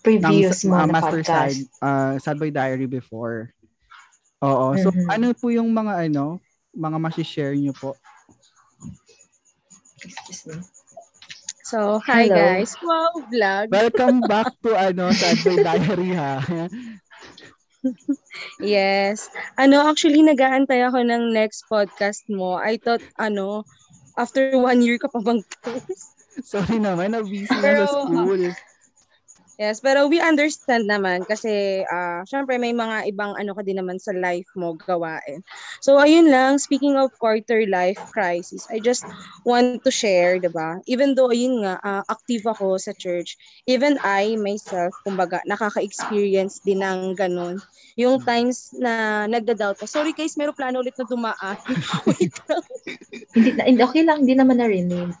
Previous 0.00 0.64
ng 0.64 0.72
mo 0.72 0.80
uh, 0.80 0.88
Master 0.88 1.20
podcast. 1.20 1.52
Side, 1.52 1.60
uh, 1.78 2.14
Sad 2.16 2.40
Boy 2.40 2.48
Diary 2.48 2.86
before. 2.86 3.52
Oo. 4.40 4.74
So, 4.80 4.88
Mhm. 4.90 5.08
ano 5.12 5.26
po 5.36 5.52
yung 5.52 5.70
mga 5.70 6.08
ano, 6.08 6.40
mga 6.72 6.96
ma-share 6.98 7.54
nyo 7.54 7.76
po? 7.76 7.92
Excuse 10.00 10.42
me. 10.48 10.56
So, 11.72 12.04
hi 12.04 12.28
Hello. 12.28 12.36
guys. 12.36 12.76
Wow, 12.84 13.08
vlog. 13.32 13.72
Welcome 13.72 14.20
back 14.28 14.52
to 14.60 14.76
ano, 14.76 15.08
Boy 15.08 15.56
Diary 15.64 16.12
ha. 16.12 16.44
Yes. 18.60 19.32
Ano, 19.56 19.80
actually, 19.88 20.20
nag-aantay 20.20 20.84
ako 20.84 21.00
ng 21.00 21.32
next 21.32 21.64
podcast 21.72 22.28
mo. 22.28 22.60
I 22.60 22.76
thought, 22.76 23.00
ano, 23.16 23.64
after 24.20 24.52
one 24.60 24.84
year 24.84 25.00
ka 25.00 25.08
pa 25.08 25.24
bang? 25.24 25.40
Sorry 26.52 26.76
naman, 26.76 27.16
na-busy 27.16 27.48
na 27.56 27.88
sa 27.88 28.04
school. 28.04 28.52
Yes, 29.62 29.78
pero 29.78 30.10
we 30.10 30.18
understand 30.18 30.90
naman 30.90 31.22
kasi 31.22 31.86
ah 31.86 32.26
syempre 32.26 32.58
may 32.58 32.74
mga 32.74 33.06
ibang 33.14 33.38
ano 33.38 33.54
ka 33.54 33.62
din 33.62 33.78
naman 33.78 33.94
sa 34.02 34.10
life 34.10 34.50
mo 34.58 34.74
gawain. 34.74 35.38
So 35.78 36.02
ayun 36.02 36.34
lang, 36.34 36.58
speaking 36.58 36.98
of 36.98 37.14
quarter 37.22 37.62
life 37.70 38.02
crisis, 38.10 38.66
I 38.74 38.82
just 38.82 39.06
want 39.46 39.86
to 39.86 39.90
share, 39.94 40.42
'di 40.42 40.50
ba? 40.50 40.82
Even 40.90 41.14
though 41.14 41.30
ayun 41.30 41.62
nga 41.62 41.78
ah, 41.78 42.02
active 42.10 42.42
ako 42.42 42.74
sa 42.74 42.90
church, 42.90 43.38
even 43.70 44.02
I 44.02 44.34
myself 44.34 44.98
kumbaga 45.06 45.38
nakaka-experience 45.46 46.66
din 46.66 46.82
ng 46.82 47.14
ganun. 47.14 47.62
Yung 47.94 48.18
times 48.26 48.74
na 48.74 49.24
nagda-doubt 49.30 49.78
ako. 49.78 49.86
Sorry 49.86 50.10
guys, 50.10 50.34
meron 50.34 50.58
plano 50.58 50.82
ulit 50.82 50.98
na 50.98 51.06
dumaan. 51.06 51.54
Wait 52.10 52.34
lang. 52.50 52.66
Hindi, 53.30 53.50
na- 53.54 53.66
hindi, 53.70 53.80
okay 53.86 54.02
lang, 54.02 54.26
hindi 54.26 54.34
naman 54.34 54.58
narinig. 54.58 55.14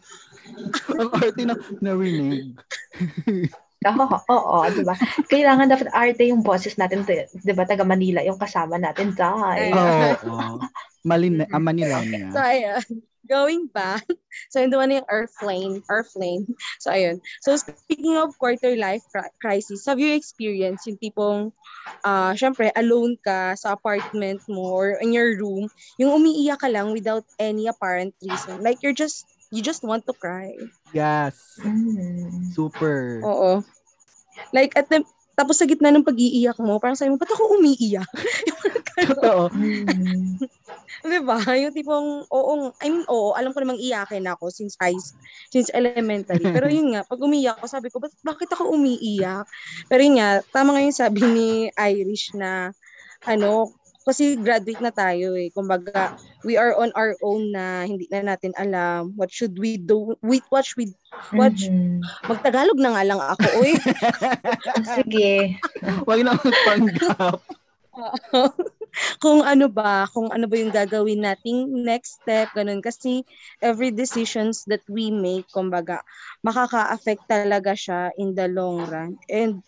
Ang 0.98 1.10
arte 1.14 1.42
na 1.46 1.54
narinig. 1.78 2.58
Oo, 3.92 4.16
oo, 4.30 4.58
di 4.70 4.82
ba? 4.86 4.94
Kailangan 5.26 5.66
dapat 5.70 5.88
arte 5.90 6.28
yung 6.30 6.42
boses 6.46 6.78
natin, 6.78 7.02
di 7.06 7.52
ba? 7.52 7.66
Taga 7.66 7.82
Manila 7.82 8.22
yung 8.22 8.38
kasama 8.38 8.78
natin. 8.78 9.12
Dahil. 9.14 9.72
Ay. 9.72 9.74
Oo. 9.74 10.30
Oh, 10.30 10.56
Malin, 11.08 11.42
ah, 11.50 11.58
Manilena. 11.58 12.30
So, 12.30 12.38
ayun. 12.38 12.84
Going 13.26 13.66
back. 13.70 14.06
So, 14.48 14.64
yun 14.64 14.72
naman 14.72 14.96
yung 14.96 15.08
Earthlane. 15.12 15.84
Earthlane. 15.92 16.48
So, 16.80 16.88
ayun. 16.88 17.20
So, 17.44 17.52
speaking 17.56 18.16
of 18.16 18.32
quarter 18.40 18.72
life 18.80 19.04
cri- 19.12 19.28
crisis, 19.44 19.84
have 19.84 20.00
you 20.00 20.16
experienced 20.16 20.88
yung 20.88 20.96
tipong, 20.96 21.52
ah 22.00 22.32
syempre, 22.32 22.72
alone 22.72 23.20
ka 23.20 23.52
sa 23.60 23.76
apartment 23.76 24.40
mo 24.48 24.72
or 24.72 24.96
in 25.04 25.12
your 25.12 25.36
room, 25.36 25.68
yung 26.00 26.16
umiiyak 26.16 26.64
ka 26.64 26.68
lang 26.72 26.96
without 26.96 27.28
any 27.36 27.68
apparent 27.68 28.16
reason. 28.24 28.64
Like, 28.64 28.80
you're 28.80 28.96
just, 28.96 29.28
you 29.52 29.60
just 29.60 29.84
want 29.84 30.08
to 30.08 30.16
cry. 30.16 30.56
Yes. 30.96 31.60
Mm. 31.60 32.50
Super. 32.56 33.20
Oo. 33.20 33.60
Like, 34.50 34.72
at 34.74 34.88
the, 34.88 35.04
tapos 35.36 35.60
sa 35.60 35.68
gitna 35.68 35.92
ng 35.92 36.08
pag-iiyak 36.08 36.56
mo, 36.56 36.80
parang 36.80 36.96
sabi 36.96 37.12
mo, 37.12 37.20
ba't 37.20 37.28
ako 37.28 37.60
umiiyak? 37.60 38.08
Totoo. 39.12 39.52
Mm. 39.52 40.40
Di 41.12 41.18
ba? 41.24 41.36
Yung 41.56 41.74
tipong, 41.74 42.28
oo, 42.30 42.52
I 42.80 42.88
mean, 42.88 43.04
oo, 43.08 43.36
alam 43.36 43.52
ko 43.52 43.60
namang 43.60 43.80
iyakin 43.80 44.24
ako 44.28 44.48
since 44.48 44.76
high, 44.80 44.96
since 45.52 45.68
elementary. 45.72 46.44
Pero 46.44 46.68
yun 46.68 46.96
nga, 46.96 47.02
pag 47.04 47.20
umiyak 47.20 47.58
ako, 47.60 47.66
sabi 47.68 47.88
ko, 47.92 47.98
"Ba't- 48.00 48.22
bakit 48.24 48.48
ako 48.52 48.72
umiiyak? 48.72 49.44
Pero 49.88 50.00
yun 50.00 50.16
nga, 50.20 50.40
tama 50.48 50.76
nga 50.76 50.84
yung 50.84 50.96
sabi 50.96 51.20
ni 51.26 51.48
Irish 51.74 52.32
na, 52.38 52.70
ano, 53.26 53.72
kasi 54.04 54.36
graduate 54.38 54.82
na 54.82 54.90
tayo 54.92 55.34
eh. 55.38 55.48
Kumbaga, 55.50 56.10
we 56.42 56.58
are 56.58 56.74
on 56.74 56.90
our 56.98 57.14
own 57.22 57.50
na 57.54 57.86
hindi 57.86 58.06
na 58.10 58.34
natin 58.34 58.50
alam 58.58 59.14
what 59.14 59.30
should 59.30 59.54
we 59.58 59.78
do, 59.78 60.14
wait, 60.22 60.42
what 60.50 60.66
should 60.66 60.78
we, 60.82 60.86
what, 61.34 61.54
Mhm. 61.54 62.02
magtagalog 62.26 62.78
na 62.82 62.92
nga 62.98 63.02
lang 63.06 63.20
ako, 63.22 63.46
uy. 63.62 63.72
Sige. 64.98 65.58
Huwag 66.02 66.20
na 66.22 66.34
magpanggap. 66.34 67.38
kung 69.22 69.40
ano 69.44 69.66
ba, 69.68 70.04
kung 70.12 70.28
ano 70.32 70.44
ba 70.48 70.56
yung 70.58 70.72
gagawin 70.72 71.24
nating 71.24 71.68
next 71.84 72.20
step, 72.22 72.52
ganun. 72.52 72.80
Kasi 72.84 73.24
every 73.60 73.88
decisions 73.92 74.64
that 74.68 74.82
we 74.88 75.08
make, 75.12 75.48
kumbaga, 75.48 76.00
makaka-affect 76.42 77.24
talaga 77.26 77.72
siya 77.72 78.10
in 78.18 78.34
the 78.36 78.48
long 78.48 78.84
run. 78.84 79.16
And 79.28 79.60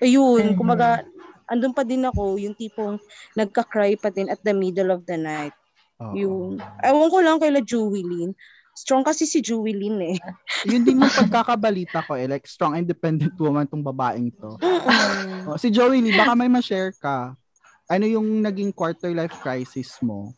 ayun, 0.00 0.52
Mhm. 0.52 0.56
kumbaga, 0.56 1.04
andun 1.50 1.74
pa 1.74 1.82
din 1.82 2.06
ako, 2.06 2.38
yung 2.38 2.54
tipong 2.54 2.96
nagka-cry 3.34 3.98
pa 3.98 4.08
din 4.08 4.30
at 4.30 4.38
the 4.46 4.54
middle 4.54 4.94
of 4.94 5.02
the 5.04 5.18
night. 5.18 5.52
Oo. 5.98 6.14
Yung, 6.14 6.38
ewan 6.80 7.10
ko 7.10 7.18
lang 7.20 7.36
kay 7.42 7.50
la 7.50 7.60
Jewelyn. 7.60 8.32
Strong 8.72 9.04
kasi 9.04 9.26
si 9.26 9.42
Jewelyn 9.42 9.98
eh. 10.14 10.16
Yun 10.70 10.86
din 10.86 11.02
yung 11.02 11.12
pagkakabalita 11.12 12.06
ko 12.06 12.14
eh. 12.16 12.30
Like, 12.30 12.46
strong 12.46 12.78
independent 12.78 13.34
woman 13.36 13.66
tong 13.66 13.84
babaeng 13.84 14.30
to. 14.38 14.56
Oh, 15.50 15.58
si 15.58 15.68
Lee, 15.74 16.14
baka 16.14 16.32
may 16.38 16.48
ma-share 16.48 16.94
ka. 16.96 17.34
Ano 17.90 18.06
yung 18.06 18.40
naging 18.40 18.70
quarter 18.70 19.10
life 19.10 19.34
crisis 19.42 19.98
mo? 19.98 20.32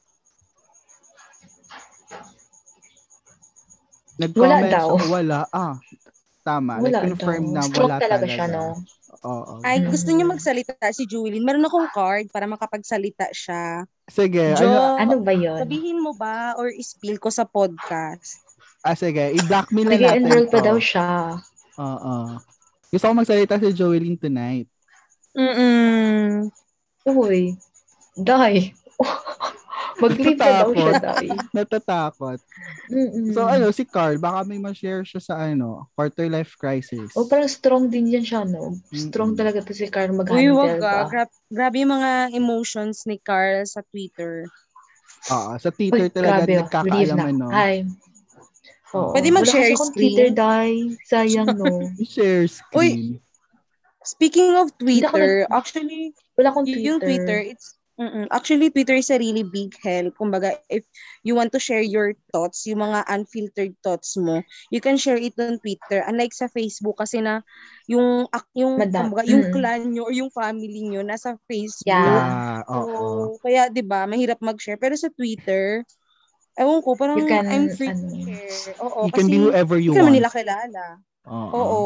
Nag-comment 4.16 4.72
daw. 4.72 4.96
siya, 4.96 5.06
wala. 5.12 5.38
Ah, 5.52 5.76
tama. 6.42 6.78
Wala 6.78 7.00
like, 7.00 7.14
confirm 7.14 7.42
daw. 7.48 7.54
na 7.54 7.62
Stroke 7.64 7.86
wala 7.86 7.96
talaga 7.98 8.26
talaga. 8.26 8.34
siya, 8.34 8.46
no? 8.50 8.66
Oo. 9.22 9.52
Ay, 9.62 9.86
gusto 9.86 10.10
niyo 10.10 10.26
magsalita 10.26 10.74
si 10.90 11.06
Jewelyn. 11.06 11.46
Meron 11.46 11.62
akong 11.62 11.88
card 11.94 12.26
para 12.28 12.44
makapagsalita 12.44 13.30
siya. 13.30 13.86
Sige, 14.10 14.58
Jo, 14.58 14.66
ano, 14.66 14.98
Ano 14.98 15.14
ba 15.22 15.30
yun? 15.30 15.62
Sabihin 15.62 16.02
mo 16.02 16.10
ba 16.12 16.58
or 16.58 16.74
spill 16.82 17.16
ko 17.16 17.30
sa 17.30 17.46
podcast? 17.46 18.42
ah, 18.82 18.98
sige, 18.98 19.30
i-blackmail 19.38 19.86
na 19.86 19.94
natin 19.94 20.26
Nag-enroll 20.26 20.48
pa 20.50 20.58
daw 20.58 20.74
siya. 20.76 21.38
Oo. 21.78 22.14
Gusto 22.90 23.04
ko 23.06 23.14
magsalita 23.14 23.62
si 23.62 23.70
Joelyn 23.70 24.18
tonight. 24.18 24.66
Mm-mm. 25.32 26.50
Uy. 27.06 27.54
Day. 28.18 28.74
Mag-leave 30.02 30.36
na 30.36 30.50
daw 30.58 30.70
siya, 30.70 30.92
Day. 30.98 31.28
Natatakot. 31.56 32.38
Mm-mm. 32.90 33.30
So 33.30 33.46
ano, 33.46 33.70
si 33.70 33.84
Carl, 33.84 34.18
baka 34.18 34.42
may 34.42 34.58
ma-share 34.58 35.06
siya 35.06 35.22
sa 35.22 35.34
ano, 35.38 35.86
quarter 35.94 36.26
life 36.26 36.58
crisis. 36.58 37.14
Oh, 37.14 37.24
parang 37.24 37.46
strong 37.46 37.86
din 37.86 38.10
yan 38.10 38.26
siya, 38.26 38.42
no? 38.42 38.76
Strong 38.90 39.34
Mm-mm. 39.34 39.40
talaga 39.40 39.62
to 39.62 39.72
si 39.72 39.86
Carl 39.86 40.10
Uy, 40.10 40.18
mag-handle 40.18 40.58
wag 40.58 40.74
ba? 40.76 40.82
ka. 40.82 40.94
Gra- 41.08 41.40
grabe 41.48 41.76
yung 41.80 41.92
mga 41.94 42.10
emotions 42.34 43.06
ni 43.06 43.16
Carl 43.16 43.62
sa 43.64 43.80
Twitter. 43.86 44.50
Oo, 45.30 45.54
sa 45.54 45.70
Twitter 45.70 46.10
Uy, 46.10 46.12
talaga 46.12 46.42
grabe, 46.42 46.42
oh. 46.42 46.50
Leave 46.50 46.62
nagkakaalam 46.66 47.16
na. 47.16 47.26
ano. 47.30 47.46
Hi. 47.54 47.74
Oo. 48.92 49.16
Pwede 49.16 49.28
Wala 49.30 49.38
mag-share 49.40 49.72
screen? 49.72 49.94
Twitter, 49.94 50.28
Day. 50.34 50.70
Sayang, 51.08 51.48
no? 51.56 51.88
Share 52.12 52.44
screen. 52.44 53.22
Speaking 54.02 54.58
of 54.58 54.74
Twitter, 54.76 55.46
actually, 55.48 56.10
Wala 56.34 56.50
akong 56.50 56.66
Twitter. 56.66 56.82
yung 56.82 56.98
Twitter, 56.98 57.38
it's 57.38 57.78
mm 58.02 58.26
actually 58.34 58.74
Twitter 58.74 58.98
is 58.98 59.10
a 59.10 59.18
really 59.18 59.46
big 59.46 59.70
help. 59.78 60.18
Kumbaga, 60.18 60.58
if 60.66 60.82
you 61.22 61.38
want 61.38 61.54
to 61.54 61.62
share 61.62 61.80
your 61.80 62.18
thoughts, 62.34 62.66
yung 62.66 62.82
mga 62.82 63.06
unfiltered 63.06 63.74
thoughts 63.78 64.18
mo, 64.18 64.42
you 64.74 64.82
can 64.82 64.98
share 64.98 65.18
it 65.18 65.38
on 65.38 65.62
Twitter. 65.62 66.02
Unlike 66.02 66.34
sa 66.34 66.50
Facebook 66.50 66.98
kasi 66.98 67.22
na 67.22 67.46
yung 67.86 68.26
ak- 68.28 68.50
yung 68.58 68.74
kumbaga, 68.82 69.22
yung 69.30 69.54
clan 69.54 69.94
nyo 69.94 70.10
or 70.10 70.14
yung 70.14 70.34
family 70.34 70.82
nyo 70.90 71.06
nasa 71.06 71.38
Facebook. 71.46 71.86
Yeah. 71.86 72.02
Yeah, 72.02 72.58
oo. 72.66 73.38
So, 73.38 73.46
kaya 73.46 73.70
'di 73.70 73.86
ba, 73.86 74.02
mahirap 74.10 74.42
mag-share. 74.42 74.80
Pero 74.82 74.98
sa 74.98 75.06
Twitter, 75.14 75.86
ewan 76.58 76.82
ko, 76.82 76.98
parang 76.98 77.22
You 77.22 77.26
can, 77.30 77.46
I'm 77.46 77.70
free 77.70 77.92
ano, 77.94 78.02
to 78.10 78.16
share. 78.18 78.74
Oo, 78.82 79.00
You 79.06 79.12
kasi 79.14 79.18
can 79.22 79.26
be 79.30 79.38
whoever 79.38 79.76
you 79.78 79.92
want. 79.94 80.10
nila 80.10 80.28
kilala. 80.28 80.84
Oo. 81.28 81.54
Oo. 81.54 81.82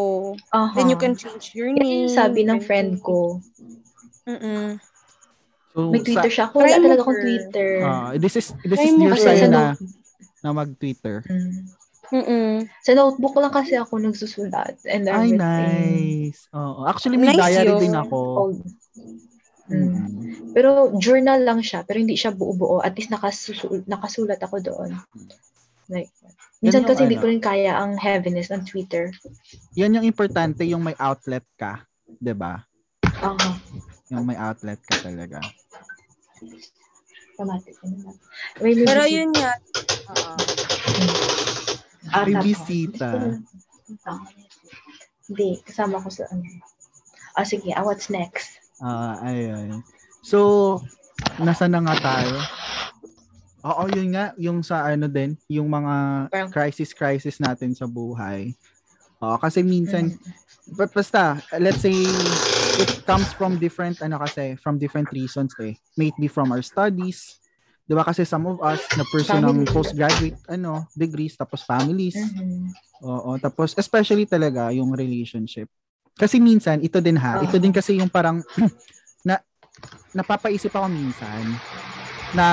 Aha. 0.56 0.72
Then 0.72 0.88
you 0.88 0.96
can 0.96 1.12
change 1.12 1.52
your 1.52 1.68
Yan 1.68 1.80
name. 1.84 2.08
yung 2.08 2.16
sabi 2.16 2.40
ng 2.48 2.60
friend 2.64 2.96
ko. 3.04 3.42
Mm-mm. 4.26 4.80
So, 5.76 5.92
May 5.92 6.00
Twitter 6.00 6.32
siya. 6.32 6.48
Ako, 6.48 6.64
wala 6.64 6.80
talaga 6.80 7.02
akong. 7.04 7.20
Twitter. 7.20 7.68
sa, 7.84 7.92
ah, 7.92 8.10
this 8.16 8.34
is 8.40 8.46
this 8.64 8.80
Try 8.80 8.88
is 8.88 8.96
your 8.96 9.16
sign 9.20 9.38
sa 9.44 9.48
na, 9.52 9.62
na 10.40 10.50
mag-Twitter. 10.56 11.20
Mm. 11.28 11.52
Mm-mm. 12.06 12.52
Sa 12.80 12.94
notebook 12.96 13.36
lang 13.36 13.52
kasi 13.52 13.76
ako 13.76 13.98
nagsusulat 14.00 14.78
and 14.88 15.04
Ay, 15.04 15.36
everything. 15.36 15.36
nice. 15.36 16.48
Oo. 16.56 16.88
Actually, 16.88 17.20
may 17.20 17.34
Nice 17.36 17.44
diary 17.52 17.76
yun. 17.76 17.82
din 17.82 17.96
ako. 17.98 18.16
Old. 18.16 18.58
Mm. 18.96 19.20
Mm. 19.66 20.54
Pero 20.54 20.94
journal 20.96 21.42
lang 21.44 21.60
siya, 21.60 21.82
pero 21.84 22.00
hindi 22.00 22.16
siya 22.16 22.32
buo-buo. 22.32 22.80
At 22.80 22.96
least 22.96 23.12
nakasusul- 23.12 23.84
nakasulat 23.84 24.40
ako 24.40 24.62
doon. 24.62 24.96
Like, 25.92 26.08
minsan 26.62 26.86
kasi 26.88 27.04
hindi 27.04 27.18
ano. 27.18 27.22
ko 27.22 27.30
rin 27.30 27.42
kaya 27.42 27.74
ang 27.74 27.98
heaviness 28.00 28.48
ng 28.48 28.64
Twitter. 28.64 29.10
Yan 29.76 29.92
yung 29.92 30.06
importante, 30.06 30.64
yung 30.64 30.86
may 30.86 30.96
outlet 30.96 31.44
ka. 31.58 31.84
'di 32.22 32.34
ba? 32.38 32.62
Aha. 33.02 33.58
Yung 34.14 34.22
may 34.22 34.38
outlet 34.38 34.78
ka 34.86 35.02
talaga. 35.02 35.42
May 38.60 38.72
may 38.72 38.84
Pero 38.84 39.02
yun 39.04 39.30
nga. 39.36 39.52
Oo. 40.08 40.34
Ah, 42.16 42.24
May 42.24 42.34
bisita. 42.40 43.08
Hindi, 45.26 45.60
kasama 45.66 46.00
ko 46.00 46.08
sa 46.08 46.24
ano. 46.32 46.42
Ah, 47.36 47.44
sige. 47.44 47.74
Ah, 47.76 47.84
what's 47.84 48.08
next? 48.08 48.62
Ah, 48.80 49.20
ayun. 49.20 49.84
So, 50.24 50.80
nasa 51.36 51.68
na 51.68 51.84
nga 51.84 51.96
tayo? 52.00 52.36
Oo, 53.66 53.82
yun 53.90 54.14
nga, 54.14 54.30
yung 54.38 54.62
sa 54.62 54.86
ano 54.86 55.10
din, 55.10 55.34
yung 55.50 55.66
mga 55.66 56.28
crisis-crisis 56.54 57.42
natin 57.42 57.74
sa 57.74 57.84
buhay. 57.90 58.54
Oo, 59.18 59.36
kasi 59.42 59.66
minsan, 59.66 60.14
but 60.78 60.92
basta, 60.94 61.42
let's 61.58 61.82
say, 61.82 62.06
it 62.78 62.92
comes 63.08 63.32
from 63.32 63.56
different, 63.56 63.96
ano 64.04 64.20
kasi, 64.20 64.56
from 64.60 64.76
different 64.76 65.08
reasons 65.12 65.56
eh. 65.60 65.76
May 65.96 66.12
it 66.12 66.18
be 66.20 66.28
from 66.28 66.52
our 66.52 66.60
studies, 66.62 67.40
di 67.86 67.94
ba 67.94 68.02
kasi 68.02 68.26
some 68.26 68.44
of 68.50 68.58
us 68.60 68.82
na 68.98 69.04
pursue 69.06 69.38
ng 69.40 69.64
postgraduate, 69.70 70.36
ano, 70.50 70.86
degrees, 70.92 71.38
tapos 71.38 71.62
families. 71.64 72.18
Mhm. 72.18 72.74
Oo, 73.04 73.36
tapos 73.36 73.76
especially 73.76 74.24
talaga 74.24 74.72
yung 74.72 74.90
relationship. 74.96 75.68
Kasi 76.16 76.40
minsan, 76.40 76.80
ito 76.80 76.96
din 76.98 77.20
ha, 77.20 77.36
ito 77.44 77.56
Oo. 77.56 77.62
din 77.62 77.72
kasi 77.72 78.00
yung 78.00 78.08
parang 78.08 78.40
na 79.28 79.36
napapaisip 80.16 80.72
ako 80.72 80.88
minsan 80.88 81.44
na 82.32 82.48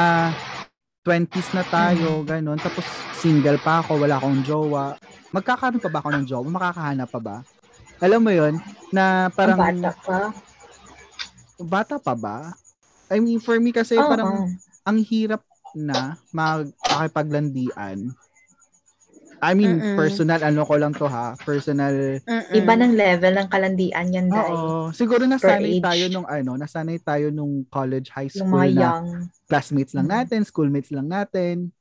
20s 1.04 1.52
na 1.56 1.64
tayo, 1.68 2.24
ganun, 2.24 2.60
tapos 2.60 2.84
single 3.20 3.60
pa 3.60 3.80
ako, 3.84 4.04
wala 4.04 4.16
akong 4.20 4.40
jowa. 4.44 4.96
Magkakaroon 5.36 5.80
pa 5.84 5.90
ba 5.92 6.00
ako 6.04 6.10
ng 6.16 6.26
jowa? 6.28 6.48
Makakahanap 6.48 7.10
pa 7.12 7.20
ba? 7.20 7.38
Alam 8.04 8.20
mo 8.20 8.32
yon 8.36 8.60
na 8.92 9.32
parang 9.32 9.56
Ang 9.64 9.80
bata 9.80 9.90
pa. 10.04 10.20
bata 11.56 11.96
pa 11.96 12.14
ba? 12.20 12.38
I 13.08 13.24
mean, 13.24 13.40
for 13.40 13.56
me 13.64 13.72
kasi 13.72 13.96
Oo. 13.96 14.10
parang 14.12 14.52
ang 14.84 14.98
hirap 15.00 15.40
na 15.72 16.20
magpakipaglandian. 16.36 18.12
I 19.44 19.52
mean, 19.56 19.76
Mm-mm. 19.80 19.96
personal, 20.00 20.40
ano 20.40 20.64
ko 20.64 20.76
lang 20.80 20.92
to 20.96 21.08
ha, 21.08 21.36
personal 21.44 22.20
Mm-mm. 22.24 22.56
Iba 22.56 22.74
ng 22.80 22.96
level 22.96 23.34
ng 23.36 23.48
kalandian 23.52 24.08
yan, 24.08 24.28
Day. 24.32 24.52
Oo. 24.56 24.92
Siguro 24.96 25.28
age. 25.28 25.36
nasanay 25.36 25.84
tayo 25.84 26.04
nung 26.08 26.28
ano, 26.28 26.52
nasanay 26.56 27.00
tayo 27.04 27.28
nung 27.32 27.68
college, 27.68 28.08
high 28.12 28.32
Yung 28.32 28.48
school 28.48 28.64
mga 28.64 28.72
na 28.72 28.80
young. 28.88 29.08
classmates 29.52 29.92
lang 29.92 30.08
Mm. 30.08 30.16
natin, 30.16 30.40
schoolmates 30.48 30.92
lang 30.96 31.08
natin. 31.12 31.72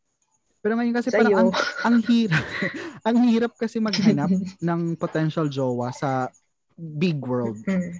Pero 0.62 0.72
ngayon 0.74 0.94
kasi 0.94 1.10
Sa'yo. 1.10 1.18
parang 1.20 1.34
ang, 1.36 1.50
ang 1.82 1.96
hirap, 2.06 2.44
ang 3.08 3.16
hirap 3.26 3.52
kasi 3.54 3.76
maghanap 3.76 4.30
ng 4.62 4.80
potential 4.94 5.46
jowa 5.46 5.90
sa 5.90 6.30
big 6.72 7.18
world, 7.18 7.58
Mm. 7.62 7.98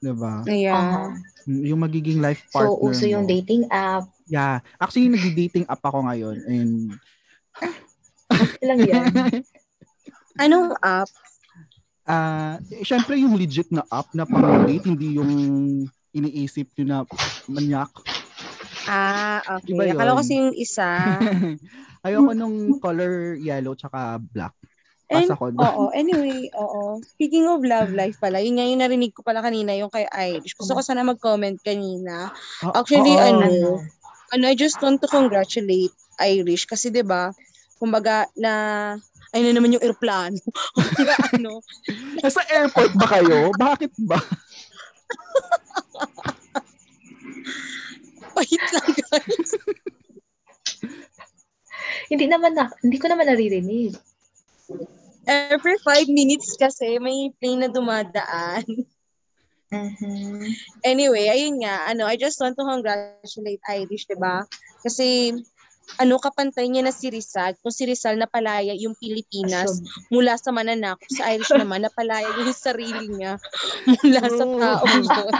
'di 0.00 0.12
ba? 0.14 0.34
Yeah. 0.44 0.74
Aha. 0.74 1.02
Yung 1.46 1.80
magiging 1.80 2.18
life 2.18 2.44
So, 2.46 2.56
partner 2.72 2.88
uso 2.90 3.04
yung 3.04 3.24
mo. 3.24 3.30
dating 3.30 3.68
app. 3.68 4.08
Yeah. 4.26 4.60
Actually, 4.76 5.08
nagdi-dating 5.10 5.64
app 5.64 5.80
ako 5.80 6.04
ngayon 6.04 6.36
and 6.42 6.72
Okay 8.26 8.64
lang 8.64 8.80
yan. 8.80 9.04
Anong 10.42 10.72
app? 10.78 11.08
ah, 12.04 12.60
eh, 12.66 12.82
syempre 12.82 13.16
yung 13.16 13.32
legit 13.32 13.68
na 13.70 13.84
app 13.86 14.12
na 14.12 14.24
pang-date, 14.24 14.84
hindi 14.84 15.16
yung 15.16 15.32
iniisip 16.10 16.68
nyo 16.74 16.84
na 16.84 16.98
manyak. 17.46 17.88
Ah, 18.84 19.40
okay. 19.60 19.74
Yun. 19.74 19.96
Akala 19.96 20.12
ko 20.14 20.18
kasi 20.20 20.32
yung 20.36 20.54
isa. 20.56 20.88
Ayoko 22.04 22.32
nung 22.36 22.76
color 22.80 23.34
yellow 23.40 23.72
tsaka 23.72 24.20
black. 24.20 24.52
And, 25.08 25.28
Pass 25.28 25.36
ako 25.36 25.52
doon. 25.52 25.64
oo, 25.64 25.82
anyway, 25.92 26.48
oo. 26.56 27.00
Speaking 27.16 27.44
of 27.48 27.60
love 27.64 27.92
life 27.92 28.16
pala, 28.20 28.40
yun 28.40 28.56
nga 28.56 28.64
yung 28.64 28.80
narinig 28.80 29.12
ko 29.12 29.20
pala 29.20 29.44
kanina, 29.44 29.76
yung 29.76 29.92
kay 29.92 30.08
Irish. 30.08 30.56
Gusto 30.56 30.76
ko 30.76 30.80
sana 30.80 31.04
mag-comment 31.04 31.60
kanina. 31.60 32.32
Ah, 32.64 32.80
Actually, 32.80 33.16
oo. 33.16 33.20
ano, 33.20 33.44
Ano? 33.44 33.70
ano, 34.32 34.44
I 34.48 34.56
just 34.56 34.80
want 34.80 35.00
to 35.04 35.08
congratulate 35.08 35.92
Irish 36.24 36.64
kasi 36.64 36.88
'di 36.88 37.04
ba? 37.04 37.30
Kumbaga 37.76 38.26
na 38.36 38.52
ay 39.34 39.44
na 39.44 39.52
naman 39.52 39.76
yung. 39.76 39.82
Kumbaga, 40.74 41.14
ano, 41.36 41.60
Nasa 42.22 42.40
airport 42.48 42.96
ba 42.96 43.06
kayo? 43.18 43.52
Bakit 43.52 43.92
ba? 44.08 44.16
wait 48.44 48.64
lang 48.76 48.88
guys. 48.92 49.50
Hindi 52.12 52.28
naman 52.28 52.52
na, 52.54 52.68
hindi 52.84 53.00
ko 53.00 53.08
naman 53.08 53.28
naririnig. 53.28 53.96
Every 55.24 55.80
five 55.80 56.06
minutes 56.08 56.52
kasi 56.60 57.00
may 57.00 57.32
plane 57.40 57.64
na 57.64 57.70
dumadaan. 57.72 58.64
Mhm. 59.72 60.54
Anyway, 60.84 61.26
ayun 61.26 61.64
nga, 61.64 61.88
ano, 61.90 62.04
I 62.06 62.14
just 62.20 62.38
want 62.38 62.54
to 62.60 62.64
congratulate 62.64 63.62
Irish, 63.72 64.06
'di 64.06 64.20
ba? 64.20 64.44
Kasi 64.84 65.32
ano 66.00 66.18
kapantay 66.18 66.66
niya 66.66 66.82
na 66.82 66.90
si 66.90 67.06
Rizal. 67.08 67.54
Kung 67.62 67.70
si 67.70 67.86
Rizal 67.86 68.18
napalaya 68.18 68.74
yung 68.74 68.98
Pilipinas 68.98 69.78
Assume. 69.78 70.10
mula 70.10 70.34
sa 70.34 70.50
mananakop, 70.50 71.06
si 71.06 71.22
Irish 71.22 71.54
naman 71.60 71.86
napalaya 71.86 72.26
yung 72.40 72.50
sarili 72.50 73.06
niya 73.10 73.38
mula 73.86 74.22
sa 74.26 74.44
Oo. 74.44 74.58
taong 74.58 75.02
yun. 75.04 75.32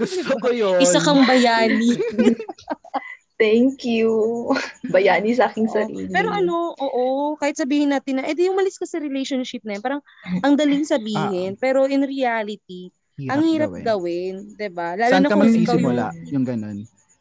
Gusto 0.00 0.32
ko 0.40 0.48
yun. 0.54 0.80
Isa 0.80 0.98
kang 1.02 1.24
bayani. 1.28 1.96
Thank 3.38 3.86
you. 3.86 4.50
Bayani 4.90 5.30
sa 5.30 5.46
aking 5.46 5.70
Oo. 5.70 5.74
sarili. 5.78 6.10
Pero 6.10 6.34
ano, 6.34 6.74
oo, 6.74 7.38
kahit 7.38 7.54
sabihin 7.54 7.94
natin 7.94 8.18
na, 8.18 8.26
edi 8.26 8.50
umalis 8.50 8.74
ka 8.74 8.86
sa 8.88 8.98
relationship 8.98 9.62
na 9.62 9.78
yun. 9.78 9.82
Parang, 9.84 10.02
ang 10.42 10.58
daling 10.58 10.82
sabihin. 10.82 11.54
pero 11.54 11.86
in 11.86 12.02
reality, 12.02 12.90
ang 13.26 13.42
hirap 13.46 13.74
gawin. 13.82 14.54
'di 14.54 14.68
ba 14.70 14.94
Lalo 14.94 15.10
Saan 15.10 15.22
na 15.26 15.30
ka 15.30 15.34
kung 15.34 15.50
ikaw 15.50 15.74
yung, 15.74 15.90
magsisimula? 15.90 16.06
Yung 16.30 16.46
ganun. 16.46 16.78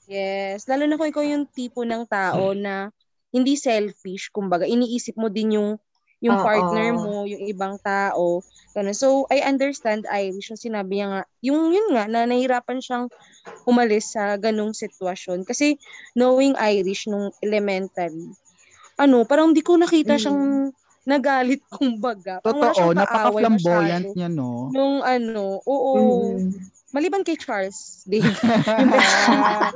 Yes, 0.07 0.65
lalo 0.71 0.87
na 0.87 0.95
kung 0.95 1.11
ikaw 1.11 1.23
yung 1.23 1.45
tipo 1.51 1.83
ng 1.83 2.07
tao 2.07 2.55
na 2.55 2.89
hindi 3.29 3.59
selfish, 3.59 4.31
kumbaga, 4.31 4.63
iniisip 4.63 5.19
mo 5.19 5.27
din 5.27 5.59
yung 5.59 5.69
yung 6.17 6.33
Oo. 6.33 6.41
partner 6.49 6.97
mo, 6.97 7.29
yung 7.29 7.45
ibang 7.45 7.77
tao. 7.85 8.41
Ganun. 8.73 8.97
So, 8.97 9.29
I 9.29 9.45
understand 9.45 10.09
Irish 10.09 10.49
yung 10.49 10.57
sinabi 10.57 10.97
niya 10.97 11.07
nga, 11.13 11.21
yung 11.45 11.69
yun 11.69 11.93
nga, 11.93 12.09
na 12.09 12.25
nahirapan 12.25 12.81
siyang 12.81 13.05
umalis 13.69 14.17
sa 14.17 14.33
ganung 14.41 14.73
sitwasyon. 14.73 15.45
Kasi, 15.45 15.77
knowing 16.17 16.57
Irish 16.57 17.05
nung 17.05 17.29
elementary, 17.45 18.33
ano, 18.97 19.29
parang 19.29 19.53
hindi 19.53 19.61
ko 19.61 19.77
nakita 19.77 20.17
Mm. 20.17 20.21
siyang 20.21 20.41
nagalit 21.05 21.61
kumbaga. 21.77 22.41
Parang 22.41 22.65
wala 22.65 22.73
Totoo, 22.73 22.73
siyang 22.73 22.97
kaaway 22.97 23.43
napaka-flamboyant 23.45 24.05
masyado. 24.09 24.17
niya, 24.17 24.29
no? 24.33 24.49
Nung 24.73 24.95
ano, 25.05 25.61
oo. 25.69 25.93
Mm. 26.01 26.49
Maliban 26.95 27.23
kay 27.27 27.35
Charles. 27.35 28.07
Di. 28.07 28.23
Yung 28.79 28.91
best 28.91 29.13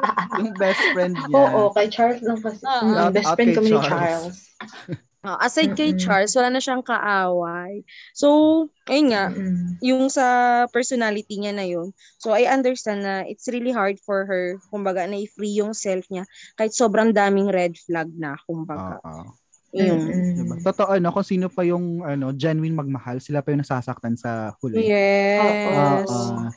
yung 0.40 0.56
best 0.56 0.84
friend 0.96 1.16
niya. 1.28 1.36
Oo, 1.36 1.62
kay 1.76 1.88
Charles 1.92 2.24
lang 2.24 2.40
kasi. 2.40 2.64
Shout 2.64 3.12
best 3.12 3.32
friend 3.36 3.52
kami 3.56 3.70
ni 3.72 3.80
Charles. 3.84 4.38
Oh, 5.22 5.38
aside 5.38 5.78
kay 5.78 5.94
Mm-mm. 5.94 6.02
Charles, 6.02 6.34
wala 6.34 6.50
na 6.50 6.58
siyang 6.58 6.82
kaaway. 6.82 7.86
So, 8.18 8.66
ayun 8.90 9.14
nga, 9.14 9.30
Mm-mm. 9.30 9.78
yung 9.78 10.10
sa 10.10 10.26
personality 10.74 11.38
niya 11.38 11.54
na 11.54 11.62
yun. 11.62 11.94
So, 12.18 12.34
I 12.34 12.50
understand 12.50 13.06
na 13.06 13.22
it's 13.30 13.46
really 13.46 13.70
hard 13.70 14.02
for 14.02 14.26
her, 14.26 14.58
kumbaga, 14.74 15.06
na 15.06 15.22
i-free 15.22 15.62
yung 15.62 15.78
self 15.78 16.10
niya 16.10 16.26
kahit 16.58 16.74
sobrang 16.74 17.14
daming 17.14 17.54
red 17.54 17.78
flag 17.78 18.10
na, 18.18 18.34
kumbaga. 18.50 18.98
Oo. 19.06 19.30
Yun. 19.78 20.10
Mm-mm. 20.10 20.36
Diba? 20.42 20.56
Totoo, 20.74 20.98
no? 20.98 21.14
Kung 21.14 21.28
sino 21.30 21.54
pa 21.54 21.70
yung 21.70 22.02
ano, 22.02 22.34
genuine 22.34 22.74
magmahal, 22.74 23.22
sila 23.22 23.46
pa 23.46 23.54
yung 23.54 23.62
nasasaktan 23.62 24.18
sa 24.18 24.58
huli. 24.58 24.90
Yes. 24.90 26.10
Oo. 26.10 26.50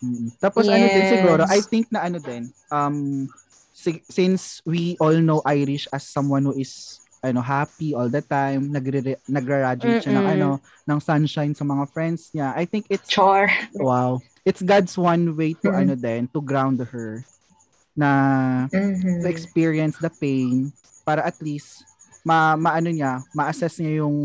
Mm. 0.00 0.32
Tapos 0.36 0.64
ano 0.64 0.80
din 0.82 1.04
Yes. 1.04 1.12
siguro, 1.12 1.42
I 1.44 1.60
think 1.60 1.92
na 1.92 2.00
ano 2.02 2.16
din, 2.18 2.48
um, 2.68 3.28
si- 3.70 4.02
since 4.08 4.64
we 4.64 4.96
all 4.96 5.20
know 5.20 5.44
Irish 5.44 5.84
as 5.90 6.02
someone 6.02 6.42
who 6.42 6.56
is 6.56 6.96
ano 7.20 7.44
happy 7.44 7.92
all 7.92 8.08
the 8.08 8.24
time, 8.24 8.72
nagre 8.72 9.04
nagra-radiate 9.28 10.08
siya 10.08 10.16
ng 10.16 10.26
ano, 10.26 10.48
ng 10.88 10.98
sunshine 10.98 11.52
sa 11.52 11.68
mga 11.68 11.84
friends 11.92 12.32
niya. 12.32 12.56
I 12.56 12.64
think 12.64 12.88
it's 12.88 13.04
Char. 13.06 13.52
wow. 13.76 14.16
It's 14.40 14.64
God's 14.64 14.96
one 14.96 15.36
way 15.36 15.52
to 15.60 15.68
Mhm. 15.68 15.76
ano 15.76 15.94
din, 15.94 16.22
to 16.32 16.40
ground 16.40 16.80
her 16.80 17.20
na 17.92 18.08
Mhm. 18.72 19.20
to 19.20 19.28
experience 19.28 20.00
the 20.00 20.08
pain 20.08 20.72
para 21.04 21.20
at 21.20 21.36
least 21.44 21.84
ma 22.24 22.56
maano 22.56 22.88
niya, 22.88 23.20
ma-assess 23.32 23.76
niya 23.78 24.00
yung 24.00 24.16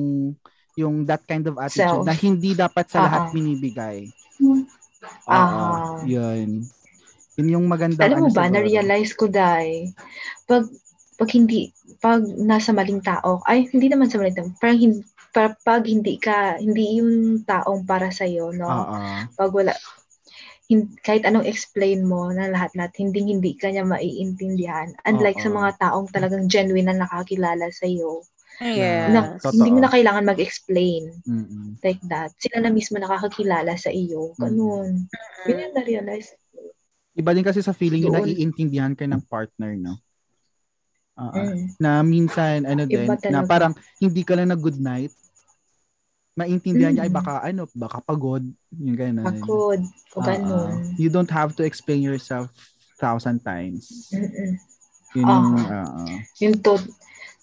yung 0.75 1.03
that 1.03 1.23
kind 1.23 1.43
of 1.47 1.55
attitude 1.55 1.87
Self. 1.99 2.03
na 2.03 2.11
hindi 2.11 2.51
dapat 2.51 2.87
sa 2.87 3.03
lahat 3.03 3.21
Ah. 3.27 3.31
binibigay. 3.31 4.07
Ah. 5.25 6.01
Oo, 6.01 6.05
yun. 6.05 6.65
Yun 7.35 7.53
yung 7.59 7.65
magandang 7.67 8.05
Alam 8.05 8.17
mo 8.25 8.27
ano 8.31 8.35
ba, 8.35 8.47
siguro. 8.47 8.53
na-realize 8.55 9.11
ko 9.17 9.25
dahil, 9.27 9.91
pag, 10.47 10.63
pag 11.19 11.29
hindi, 11.35 11.73
pag 11.99 12.23
nasa 12.39 12.71
maling 12.71 13.03
tao, 13.03 13.43
ay, 13.43 13.67
hindi 13.73 13.91
naman 13.91 14.07
sa 14.07 14.21
maling 14.21 14.35
tao, 14.37 14.47
parang 14.61 14.79
hindi, 14.79 15.01
pa- 15.35 15.57
pag 15.67 15.83
hindi 15.83 16.15
ka, 16.15 16.63
hindi 16.63 17.03
yung 17.03 17.43
taong 17.43 17.83
para 17.83 18.07
sa'yo, 18.07 18.55
no? 18.55 18.71
Oo. 18.71 18.99
Pag 19.35 19.51
wala, 19.51 19.75
hin, 20.71 20.95
kahit 21.03 21.27
anong 21.27 21.45
explain 21.45 22.07
mo 22.07 22.31
na 22.31 22.47
lahat-lahat, 22.49 22.95
hindi 22.97 23.21
hindi 23.21 23.53
ka 23.59 23.69
niya 23.69 23.83
maiintindihan. 23.85 24.95
Unlike 25.03 25.39
sa 25.43 25.51
Oo. 25.51 25.57
mga 25.59 25.71
taong 25.77 26.07
talagang 26.09 26.45
genuine 26.47 26.87
na 26.89 27.03
nakakilala 27.05 27.67
sa'yo, 27.69 28.23
Yes. 28.57 29.11
na 29.11 29.21
Totoo. 29.35 29.51
hindi 29.53 29.69
mo 29.69 29.79
na 29.79 29.91
kailangan 29.91 30.23
mag-explain 30.25 31.03
Mm-mm. 31.23 31.75
like 31.81 31.99
that. 32.07 32.31
Sila 32.37 32.63
na 32.63 32.71
mismo 32.71 32.95
nakakakilala 32.95 33.75
sa 33.75 33.89
iyo. 33.89 34.31
Ganun. 34.35 35.11
Yun 35.43 35.59
yung 35.59 35.75
na-realize. 35.75 36.31
Iba 37.11 37.31
din 37.31 37.43
kasi 37.43 37.59
sa 37.59 37.71
feeling 37.71 38.03
yung 38.03 38.15
Doon. 38.15 38.27
naiintindihan 38.27 38.91
ka 38.91 39.03
ng 39.03 39.23
partner, 39.25 39.75
no? 39.75 39.95
Oo. 41.15 41.31
Mm. 41.31 41.59
Na 41.79 41.99
minsan, 41.99 42.63
ano 42.63 42.83
din, 42.83 43.07
Iba 43.07 43.15
na 43.27 43.43
parang 43.43 43.71
hindi 43.99 44.23
ka 44.23 44.35
lang 44.35 44.51
na 44.51 44.59
good 44.59 44.75
night, 44.75 45.15
maintindihan 46.33 46.91
niya, 46.91 47.07
ay 47.07 47.11
Mm. 47.11 47.15
baka 47.15 47.33
ano, 47.39 47.63
baka 47.71 47.97
pagod, 48.03 48.43
yung 48.71 48.97
gano'n. 48.99 49.23
Pagod. 49.23 49.79
O 50.11 50.19
Oo. 50.19 50.27
ganun. 50.27 50.95
You 50.99 51.07
don't 51.07 51.31
have 51.31 51.55
to 51.55 51.63
explain 51.63 52.03
yourself 52.03 52.51
thousand 52.99 53.39
times. 53.39 54.11
Mm-mm. 54.11 54.59
Yun 55.15 55.23
yung, 55.23 55.47
Ah. 55.71 55.87
oo. 55.87 56.03
Yung 56.43 56.55
to, 56.59 56.75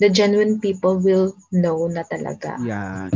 the 0.03 0.11
genuine 0.11 0.59
people 0.59 0.99
will 0.99 1.31
know 1.55 1.87
na 1.87 2.03
talaga. 2.03 2.59
yeah. 2.59 3.07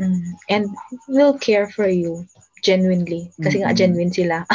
Mm. 0.00 0.32
And 0.48 0.64
will 1.04 1.36
care 1.36 1.68
for 1.68 1.84
you 1.84 2.24
genuinely. 2.64 3.28
Kasi 3.36 3.60
nga 3.60 3.76
Mm-mm. 3.76 3.82
genuine 3.84 4.12
sila. 4.14 4.48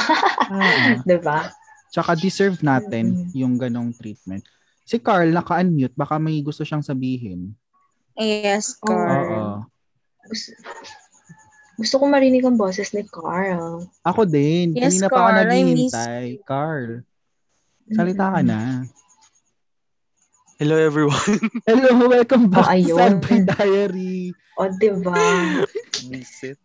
Oo. 0.49 1.05
'Di 1.05 1.17
ba? 1.21 1.53
Tsaka 1.93 2.17
deserve 2.17 2.57
natin 2.65 3.13
Mm-mm. 3.13 3.37
yung 3.37 3.53
ganong 3.61 3.93
treatment. 3.93 4.41
Si 4.81 4.97
Carl, 4.97 5.29
naka-unmute, 5.29 5.93
baka 5.93 6.17
may 6.17 6.41
gusto 6.41 6.65
siyang 6.65 6.81
sabihin. 6.81 7.53
Yes. 8.17 8.73
Carl. 8.81 9.13
Oo. 9.13 9.43
Gusto, 10.25 10.49
gusto 11.77 11.95
ko 12.01 12.05
marinig 12.09 12.41
ang 12.41 12.57
boses 12.57 12.89
ni 12.97 13.05
Carl. 13.05 13.85
Ako 14.01 14.25
din. 14.25 14.73
Yes, 14.73 14.97
Kanina 14.97 15.07
pa 15.07 15.13
ako 15.13 15.19
Carl, 15.19 15.37
I 15.37 15.41
miss 15.45 15.93
naghihintay. 15.93 16.25
Carl, 16.43 16.89
salita 17.93 18.25
ka 18.33 18.41
na. 18.41 18.83
Hello 20.59 20.75
everyone. 20.75 21.39
Hello, 21.69 22.11
welcome 22.11 22.51
back 22.51 22.67
Oh, 22.67 22.67
to 22.67 22.75
ayun. 22.75 22.97
Sad 22.99 23.15
Boy 23.23 23.39
Diary. 23.47 24.35
O, 24.59 24.67
'di 24.67 24.89
ba? 24.99 25.15
Miss 26.11 26.43
it. 26.43 26.59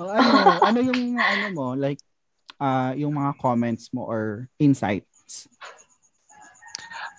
O, 0.00 0.08
ano, 0.08 0.56
ano 0.64 0.78
yung 0.80 1.20
ano 1.20 1.46
mo, 1.52 1.66
like, 1.76 2.00
ah 2.56 2.96
yung 2.96 3.12
mga 3.12 3.36
comments 3.36 3.92
mo 3.92 4.08
or 4.08 4.48
insights? 4.56 5.52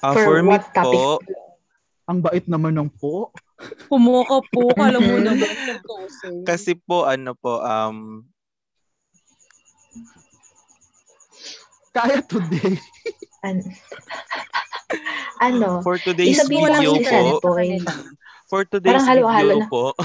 Ah, 0.01 0.17
For 0.17 0.25
for, 0.25 0.35
me 0.41 0.57
what 0.57 0.65
topic? 0.73 0.89
po, 0.89 1.21
Ang 2.09 2.25
bait 2.25 2.49
naman 2.49 2.73
ng 2.73 2.89
po. 2.89 3.29
Pumuka 3.85 4.41
po, 4.49 4.73
kala 4.81 4.97
mo 4.97 5.21
nag-closing. 5.21 6.41
kasi 6.49 6.73
po 6.73 7.05
ano 7.05 7.37
po 7.37 7.61
um 7.61 8.25
Kaya 11.93 12.25
today. 12.25 12.79
An- 13.45 13.61
ano? 15.41 15.81
for 15.85 15.97
today's 15.97 16.39
Isabihin 16.39 16.61
mo 16.61 16.67
lang 16.69 16.83
video 16.83 17.39
po, 17.39 17.39
for 18.51 18.61
today's 18.67 18.99
Parang 18.99 19.07
halo-halo 19.07 19.55
video 19.55 19.63
na. 19.63 19.71
po, 19.71 19.85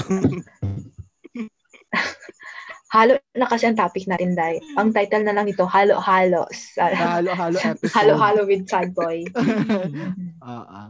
Halo 2.87 3.19
na 3.35 3.51
kasi 3.51 3.67
ang 3.67 3.75
topic 3.75 4.07
natin, 4.07 4.31
Day. 4.31 4.63
Ang 4.79 4.95
title 4.95 5.27
na 5.27 5.35
lang 5.35 5.43
nito, 5.43 5.67
Halo-Halo. 5.67 6.47
Halo-halo 6.79 7.59
episode. 7.75 7.91
Halo-Halo 7.91 8.47
with 8.47 8.63
Sad 8.63 8.95
Boy. 8.95 9.27
Ah, 10.39 10.63
ah. 10.63 10.89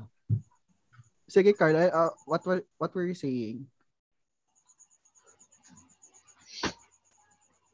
Sige, 1.25 1.57
Carl, 1.57 1.73
ay, 1.73 1.89
ah, 1.89 2.13
what 2.29 2.45
were 2.45 2.61
what 2.77 2.93
were 2.93 3.03
you 3.03 3.17
saying? 3.17 3.65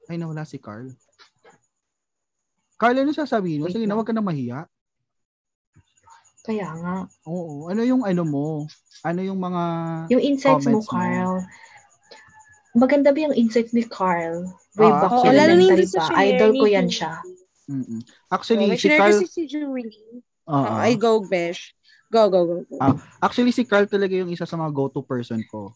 Ay, 0.07 0.15
nawala 0.15 0.47
si 0.47 0.55
Carl. 0.55 0.95
Carl, 2.79 2.95
ano 2.95 3.11
sasabihin 3.11 3.61
mo? 3.61 3.69
Sige 3.69 3.83
na, 3.83 3.99
huwag 3.99 4.07
ka 4.07 4.15
na 4.15 4.23
mahiya. 4.23 4.71
Kaya 6.43 6.67
nga. 6.75 6.95
Oo. 7.23 7.71
Ano 7.71 7.87
yung 7.87 8.03
ano 8.03 8.23
mo? 8.27 8.47
Ano 9.01 9.19
yung 9.23 9.39
mga... 9.39 9.63
Yung 10.11 10.19
insights 10.23 10.67
mo, 10.67 10.83
Comments 10.83 10.87
mo. 10.87 10.91
Carl. 10.91 11.33
Maganda 12.75 13.15
ba 13.15 13.19
yung 13.23 13.35
insights 13.37 13.71
ni 13.71 13.87
Carl? 13.87 14.51
Way 14.75 14.89
Ah, 14.91 14.99
back 14.99 15.11
Oo, 15.13 15.23
actually, 15.23 15.37
lalo 15.39 15.51
na 15.55 15.63
hindi 15.71 15.85
sa 15.87 16.03
Idol 16.19 16.51
ko 16.59 16.65
yan 16.67 16.87
siya. 16.91 17.13
Mm-mm. 17.71 18.01
Oh, 18.03 18.33
Actually, 18.35 18.67
may 18.67 18.75
si 18.75 18.91
Carl... 18.91 19.15
si 19.23 19.43
Julie. 19.47 20.19
Oh, 20.43 20.67
ay, 20.67 20.99
go, 20.99 21.23
Besh. 21.23 21.71
Go, 22.11 22.27
go, 22.27 22.43
go. 22.43 22.55
go. 22.67 22.75
Ah, 22.83 22.97
Actually, 23.23 23.55
si 23.55 23.63
Carl 23.63 23.87
talaga 23.87 24.11
yung 24.11 24.27
isa 24.27 24.43
sa 24.43 24.59
mga 24.59 24.75
go-to 24.75 24.99
person 24.99 25.39
ko. 25.47 25.71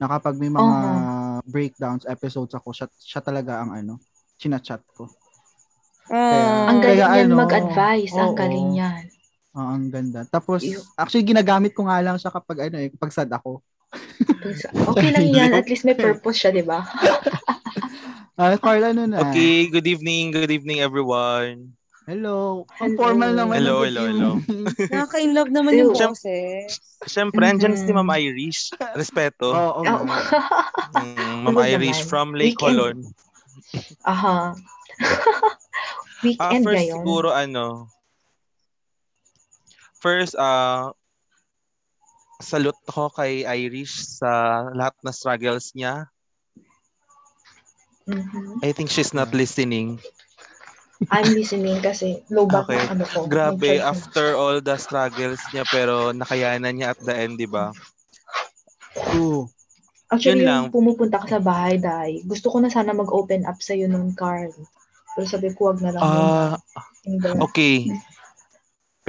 Na 0.00 0.08
kapag 0.08 0.40
may 0.40 0.48
mga 0.48 0.64
Oo. 0.64 1.44
breakdowns, 1.44 2.08
episodes 2.08 2.56
ako, 2.56 2.72
siya, 2.72 2.88
siya 2.96 3.20
talaga 3.20 3.60
ang 3.60 3.76
ano, 3.76 4.00
chinachat 4.40 4.80
ko. 4.96 5.12
Ah, 6.08 6.72
Ang 6.72 6.80
galing 6.80 7.04
Kaya 7.04 7.12
niyan 7.20 7.28
ano, 7.28 7.36
mag-advise. 7.36 8.12
Ang 8.16 8.32
oo. 8.32 8.38
galing 8.38 8.68
niyan. 8.72 9.04
Oo, 9.52 9.66
ang 9.66 9.90
ganda. 9.90 10.22
Tapos, 10.24 10.62
actually, 10.94 11.26
ginagamit 11.26 11.74
ko 11.74 11.84
nga 11.84 11.98
lang 11.98 12.14
siya 12.16 12.30
kapag 12.30 12.70
ano 12.70 12.76
eh, 12.78 12.90
pag 12.92 13.10
sad 13.10 13.28
ako. 13.28 13.58
Okay 14.90 15.10
lang 15.10 15.26
yan. 15.28 15.50
At 15.52 15.66
least 15.66 15.82
may 15.82 15.98
purpose 15.98 16.38
siya, 16.38 16.50
di 16.50 16.62
ba? 16.62 16.82
Ah, 18.40 18.56
Carl, 18.56 18.80
ano 18.80 19.04
na? 19.04 19.20
okay, 19.20 19.68
good 19.68 19.84
evening, 19.84 20.32
good 20.32 20.48
evening 20.48 20.80
everyone. 20.80 21.76
Hello. 22.08 22.64
Ang 22.80 22.96
formal 22.96 23.36
naman. 23.36 23.60
Hello, 23.60 23.84
hello, 23.84 24.08
hello. 24.08 24.30
Nakaka-inlove 24.96 25.52
naman 25.52 25.76
yung 25.76 25.92
boses. 25.92 26.80
Siyempre, 27.04 27.44
andyan 27.44 27.76
Mhm. 27.76 27.84
si 27.84 27.92
Ma'am 27.92 28.08
Irish. 28.16 28.72
Respeto. 28.96 29.52
Oo 29.52 29.84
Oh. 29.84 29.84
nga. 29.84 30.18
Mm, 30.96 31.44
Ma'am 31.44 31.52
naman. 31.52 32.00
from 32.02 32.32
Lake 32.32 32.56
Weekend. 32.56 32.56
Colon. 32.56 32.96
Aha. 34.08 34.56
Ah, 34.56 35.52
Weekend 36.24 36.64
first 36.64 36.80
ngayon. 36.80 36.96
siguro 36.96 37.28
ano, 37.30 37.92
first, 40.00 40.34
ah, 40.40 40.92
salute 42.40 42.80
ko 42.88 43.12
kay 43.12 43.44
Irish 43.44 44.20
sa 44.20 44.64
lahat 44.72 44.96
na 45.04 45.12
struggles 45.12 45.76
niya. 45.76 46.08
Mhm. 48.08 48.64
I 48.64 48.72
think 48.72 48.88
she's 48.90 49.12
not 49.12 49.30
listening. 49.36 50.00
I'm 51.08 51.32
listening 51.32 51.80
kasi 51.80 52.20
low 52.28 52.44
back 52.44 52.68
Okay. 52.68 52.84
ano 52.92 53.04
ko. 53.08 53.24
Grabe, 53.28 53.80
after 53.80 54.36
all 54.36 54.60
the 54.60 54.76
struggles 54.76 55.40
niya, 55.52 55.64
pero 55.68 56.12
nakayanan 56.12 56.76
niya 56.76 56.92
at 56.92 57.00
the 57.00 57.14
end, 57.16 57.40
di 57.40 57.48
ba? 57.48 57.72
True. 59.08 59.48
Actually, 60.10 60.42
Yun 60.44 60.50
lang. 60.50 60.64
pumupunta 60.74 61.22
ka 61.22 61.38
sa 61.38 61.40
bahay, 61.40 61.78
Day, 61.78 62.20
gusto 62.26 62.50
ko 62.50 62.58
na 62.58 62.68
sana 62.68 62.90
mag-open 62.90 63.46
up 63.46 63.62
sa'yo 63.62 63.86
nun, 63.86 64.12
Carl. 64.12 64.50
Pero 65.14 65.24
sabi 65.24 65.54
ko, 65.54 65.70
wag 65.70 65.78
na 65.80 65.94
lang. 65.94 66.02
Muna. 66.02 67.42
okay. 67.46 67.86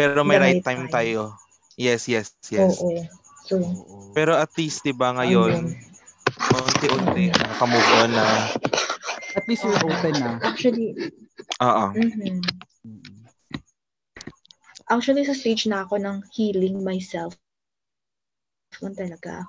Pero 0.02 0.26
may 0.26 0.42
right 0.42 0.66
time 0.66 0.90
time. 0.90 0.94
tayo. 0.98 1.38
Yes, 1.78 2.10
yes, 2.10 2.34
yes. 2.50 2.82
Oo. 2.82 3.06
So, 3.46 3.62
Pero 4.18 4.34
at 4.34 4.50
least, 4.58 4.82
di 4.82 4.94
ba, 4.98 5.14
ngayon, 5.14 5.78
unti-unti, 6.50 7.30
nakamove 7.30 7.92
on 8.02 8.12
na. 8.18 8.26
At 9.38 9.46
least 9.46 9.62
you're 9.62 9.78
open 9.86 10.16
na. 10.18 10.42
Actually, 10.42 10.98
Oo. 11.62 11.86
mhm. 11.94 12.42
Actually, 14.90 15.24
sa 15.24 15.38
stage 15.38 15.70
na 15.70 15.86
ako 15.86 16.02
ng 16.02 16.18
healing 16.34 16.82
myself. 16.82 17.38
Yun 18.82 18.98
talaga. 18.98 19.46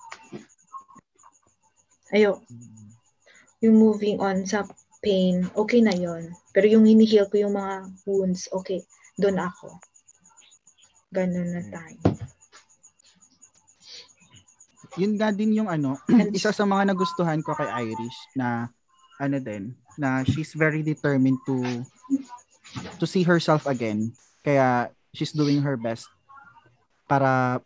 Ayo, 2.12 2.44
yung 3.64 3.80
moving 3.80 4.20
on 4.20 4.44
sa 4.44 4.68
pain, 5.00 5.48
okay 5.56 5.80
na 5.80 5.96
yon. 5.96 6.30
Pero 6.52 6.68
yung 6.68 6.84
hinihil 6.84 7.26
ko 7.32 7.40
yung 7.40 7.56
mga 7.56 7.88
wounds, 8.04 8.46
okay, 8.52 8.84
doon 9.16 9.40
ako. 9.40 9.80
Ganun 11.12 11.48
na 11.52 11.60
tayo. 11.68 11.98
Yun 14.96 15.16
nga 15.16 15.32
din 15.32 15.56
yung 15.56 15.68
ano, 15.76 15.96
isa 16.32 16.52
sa 16.52 16.64
mga 16.64 16.92
nagustuhan 16.92 17.40
ko 17.40 17.52
kay 17.52 17.68
Irish 17.88 18.18
na 18.34 18.68
ano 19.16 19.36
din, 19.38 19.72
na 19.96 20.24
she's 20.24 20.52
very 20.52 20.80
determined 20.82 21.38
to 21.46 21.84
to 22.98 23.04
see 23.06 23.22
herself 23.22 23.64
again. 23.64 24.12
Kaya 24.42 24.88
she's 25.12 25.32
doing 25.32 25.60
her 25.62 25.76
best 25.76 26.08
para 27.06 27.60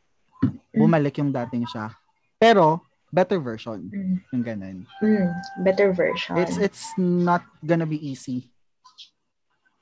bumalik 0.70 1.16
yung 1.16 1.32
dating 1.32 1.64
siya. 1.66 1.94
Pero 2.36 2.82
better 3.08 3.40
version, 3.40 3.88
Mm, 3.88 4.16
yung 4.34 4.44
ganun. 4.44 4.76
mm, 5.00 5.30
better 5.64 5.94
version. 5.94 6.36
It's 6.36 6.58
it's 6.58 6.92
not 6.98 7.46
gonna 7.64 7.88
be 7.88 7.96
easy. 7.96 8.50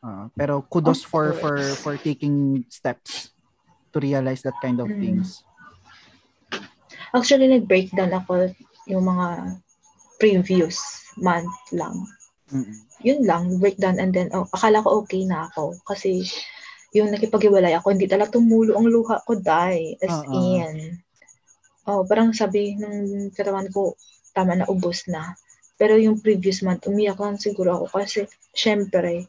Uh, 0.04 0.28
pero 0.36 0.60
kudos 0.62 1.00
Of 1.02 1.08
for 1.10 1.26
for 1.34 1.56
course. 1.58 1.80
for 1.80 1.94
taking 1.96 2.62
steps 2.68 3.33
to 3.94 4.02
realize 4.02 4.42
that 4.42 4.58
kind 4.58 4.82
of 4.82 4.90
Mm. 4.90 4.98
things. 4.98 5.46
Actually, 7.14 7.46
nag-breakdown 7.46 8.10
ako 8.10 8.50
yung 8.90 9.06
mga 9.06 9.56
previous 10.18 10.82
month 11.14 11.54
lang. 11.70 11.94
Mm-mm. 12.50 12.74
Yun 13.06 13.22
lang, 13.22 13.62
breakdown 13.62 14.02
and 14.02 14.10
then, 14.10 14.26
oh, 14.34 14.50
akala 14.50 14.82
ko 14.82 15.06
okay 15.06 15.22
na 15.22 15.46
ako. 15.46 15.78
Kasi 15.86 16.26
yung 16.90 17.14
nakipag-iwalay 17.14 17.74
ako, 17.78 17.94
hindi 17.94 18.10
talaga 18.10 18.34
tumulo 18.34 18.74
ang 18.74 18.90
luha 18.90 19.22
ko, 19.22 19.38
die. 19.38 19.94
As 20.02 20.26
Oo. 20.26 20.58
in. 20.58 20.98
Oh, 21.86 22.02
parang 22.02 22.34
sabi 22.34 22.74
ng 22.74 23.30
katawan 23.36 23.70
ko, 23.70 23.94
tama 24.34 24.58
na, 24.58 24.66
ubos 24.66 25.06
na. 25.06 25.38
Pero 25.78 25.98
yung 25.98 26.22
previous 26.22 26.62
month, 26.62 26.86
umiyak 26.86 27.18
lang 27.18 27.38
siguro 27.38 27.78
ako 27.82 27.98
kasi, 27.98 28.26
syempre, 28.54 29.26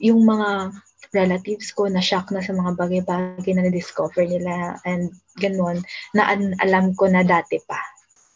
yung 0.00 0.24
mga 0.24 0.72
relatives 1.10 1.74
ko 1.74 1.90
na 1.90 1.98
shock 1.98 2.30
na 2.30 2.38
sa 2.38 2.54
mga 2.54 2.78
bagay-bagay 2.78 3.52
na 3.52 3.66
na-discover 3.66 4.22
nila 4.24 4.78
and 4.84 5.10
ganun, 5.36 5.82
na 6.14 6.30
an- 6.30 6.54
alam 6.62 6.94
ko 6.94 7.10
na 7.10 7.26
dati 7.26 7.58
pa 7.62 7.78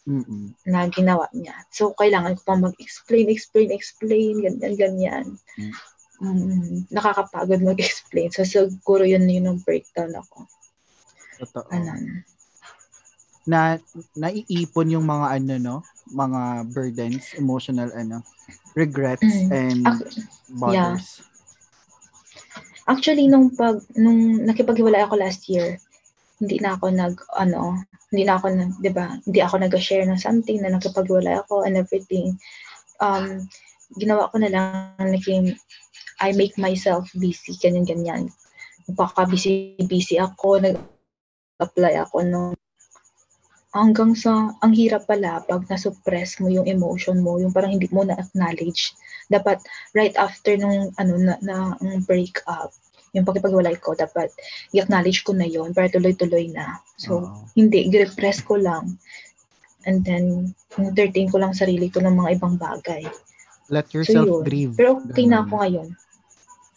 Mm-mm. 0.05 0.53
na 0.67 0.85
ginawa 0.85 1.25
niya. 1.31 1.55
So, 1.71 1.95
kailangan 1.95 2.37
ko 2.37 2.41
pa 2.43 2.55
mag-explain, 2.59 3.31
explain, 3.31 3.71
explain, 3.71 4.43
ganyan, 4.43 4.75
ganyan. 4.75 5.25
Mm. 5.57 5.73
Mm, 6.15 6.87
nakakapagod 6.91 7.59
mag-explain. 7.59 8.29
So, 8.29 8.45
siguro 8.45 9.03
yun 9.03 9.27
yun 9.27 9.49
ang 9.49 9.59
breakdown 9.63 10.15
ako. 10.15 10.45
Totoo. 11.41 11.67
Anan. 11.71 12.23
na 13.45 13.77
naiipon 14.17 14.89
yung 14.89 15.05
mga 15.05 15.37
ano 15.37 15.53
no, 15.61 15.75
mga 16.09 16.65
burdens, 16.73 17.37
emotional 17.37 17.93
ano, 17.93 18.25
regrets 18.73 19.21
Mm. 19.21 19.49
and 19.53 19.81
Ac- 19.85 20.17
bothers. 20.49 21.21
Actually, 22.85 23.25
nung 23.25 23.49
pag, 23.57 23.81
nung 23.97 24.45
nakipaghiwalay 24.45 25.01
ako 25.05 25.17
last 25.17 25.49
year, 25.49 25.81
hindi 26.37 26.61
na 26.61 26.77
ako 26.77 26.93
nag, 26.93 27.15
ano, 27.33 27.81
hindi 28.13 28.23
na 28.29 28.37
ako, 28.37 28.45
di 28.81 28.91
ba, 28.93 29.17
hindi 29.25 29.39
ako 29.41 29.55
nag-share 29.65 30.05
ng 30.05 30.21
something 30.21 30.61
na 30.61 30.69
nakipaghiwalay 30.69 31.33
ako 31.41 31.65
and 31.65 31.75
everything. 31.81 32.37
Um, 33.01 33.49
ginawa 33.97 34.29
ko 34.29 34.37
na 34.37 34.49
lang, 34.53 34.95
naging, 35.01 35.57
I 36.21 36.31
make 36.37 36.55
myself 36.61 37.09
busy, 37.17 37.57
ganyan-ganyan. 37.57 38.29
Napaka-busy-busy 38.85 40.21
ako, 40.21 40.61
nag-apply 40.61 41.93
ako 42.05 42.17
nung 42.21 42.53
hanggang 43.75 44.15
sa, 44.15 44.55
ang 44.63 44.71
hirap 44.71 45.03
pala 45.03 45.43
pag 45.43 45.67
na-suppress 45.67 46.39
mo 46.39 46.47
yung 46.47 46.63
emotion 46.63 47.19
mo, 47.19 47.35
yung 47.35 47.51
parang 47.51 47.75
hindi 47.75 47.91
mo 47.91 48.07
na-acknowledge. 48.07 48.95
Dapat, 49.27 49.59
right 49.91 50.15
after 50.15 50.55
nung, 50.55 50.95
ano, 50.95 51.13
na, 51.19 51.35
na 51.43 51.75
ang 51.75 52.07
break 52.07 52.39
up, 52.47 52.71
yung 53.11 53.27
pagkipagwalay 53.27 53.75
ko, 53.83 53.91
dapat 53.91 54.31
i-acknowledge 54.71 55.27
ko 55.27 55.35
na 55.35 55.43
yon 55.43 55.75
para 55.75 55.91
tuloy-tuloy 55.91 56.55
na. 56.55 56.79
So, 56.95 57.27
Oo. 57.27 57.51
hindi, 57.59 57.91
i-repress 57.91 58.47
ko 58.47 58.55
lang. 58.55 58.95
And 59.83 60.01
then, 60.07 60.55
entertain 60.79 61.27
ko 61.27 61.43
lang 61.43 61.51
sarili 61.51 61.91
ko 61.91 61.99
ng 61.99 62.15
mga 62.15 62.39
ibang 62.39 62.55
bagay. 62.55 63.03
Let 63.67 63.91
So, 63.91 63.99
yourself 63.99 64.27
yun. 64.27 64.43
grieve. 64.47 64.73
Pero 64.79 65.03
okay 65.03 65.27
na 65.27 65.43
ako 65.43 65.53
ngayon. 65.61 65.89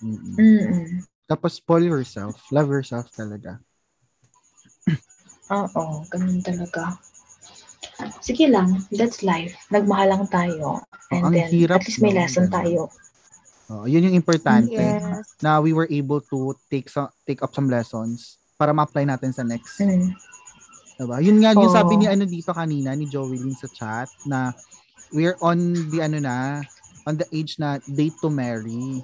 Mm-mm. 0.03 0.35
Mm-mm. 0.39 0.89
Tapos 1.29 1.61
spoil 1.61 1.85
yourself. 1.85 2.39
Love 2.51 2.71
yourself 2.73 3.11
talaga. 3.13 3.61
Oo, 5.49 6.05
ganun 6.13 6.41
talaga. 6.45 6.97
Sige 8.23 8.47
lang, 8.47 8.85
that's 8.95 9.25
life. 9.25 9.57
Nagmahal 9.73 10.13
lang 10.13 10.25
tayo. 10.29 10.85
And 11.11 11.25
ang 11.29 11.35
then, 11.35 11.49
hirap, 11.51 11.83
at 11.83 11.89
least 11.89 12.05
may 12.05 12.13
no? 12.13 12.21
lesson 12.23 12.47
tayo. 12.53 12.93
Oo, 13.69 13.85
yun 13.85 14.05
yung 14.09 14.17
importante 14.17 14.73
Yes. 14.73 15.37
na 15.45 15.61
we 15.61 15.77
were 15.77 15.89
able 15.93 16.25
to 16.25 16.57
take 16.73 16.89
some 16.89 17.09
take 17.29 17.45
up 17.45 17.53
some 17.53 17.69
lessons 17.69 18.41
para 18.57 18.73
ma-apply 18.73 19.05
natin 19.05 19.33
sa 19.33 19.45
next. 19.45 19.77
Mm. 19.81 20.17
Diba? 20.99 21.17
Yun 21.23 21.39
nga, 21.39 21.55
yung 21.55 21.71
Oo. 21.71 21.77
sabi 21.79 21.95
ni 21.95 22.07
ano 22.11 22.27
dito 22.27 22.51
kanina, 22.51 22.91
ni 22.97 23.07
Joelyn 23.07 23.55
sa 23.55 23.71
chat, 23.71 24.11
na 24.27 24.51
we're 25.15 25.39
on 25.39 25.75
the 25.95 26.03
ano 26.03 26.19
na, 26.19 26.65
on 27.07 27.15
the 27.15 27.29
age 27.31 27.57
na 27.63 27.79
date 27.87 28.17
to 28.19 28.29
marry. 28.29 28.99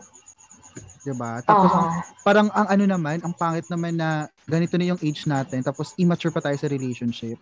Diba? 1.04 1.44
Tapos 1.44 1.70
ang, 1.76 1.86
Ah, 1.86 2.00
parang 2.24 2.48
ang 2.56 2.66
ano 2.66 2.84
naman, 2.88 3.20
ang 3.20 3.36
pangit 3.36 3.68
naman 3.68 3.94
na 3.94 4.26
ganito 4.48 4.74
na 4.80 4.88
yung 4.88 5.00
age 5.04 5.28
natin, 5.28 5.60
tapos 5.60 5.92
immature 6.00 6.32
pa 6.32 6.40
tayo 6.40 6.56
sa 6.56 6.66
relationship. 6.72 7.36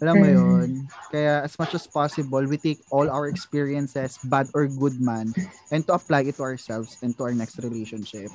Alam 0.00 0.16
mo 0.18 0.26
Mm. 0.26 0.34
yun? 0.34 0.68
Kaya 1.12 1.44
as 1.44 1.54
much 1.60 1.76
as 1.76 1.86
possible, 1.86 2.42
we 2.48 2.56
take 2.56 2.80
all 2.88 3.06
our 3.12 3.28
experiences, 3.28 4.16
bad 4.24 4.48
or 4.56 4.66
good 4.66 4.96
man, 4.98 5.36
and 5.70 5.84
to 5.86 5.92
apply 5.92 6.24
it 6.24 6.36
to 6.36 6.44
ourselves 6.44 6.96
and 7.04 7.12
to 7.14 7.28
our 7.28 7.36
next 7.36 7.60
relationship. 7.60 8.32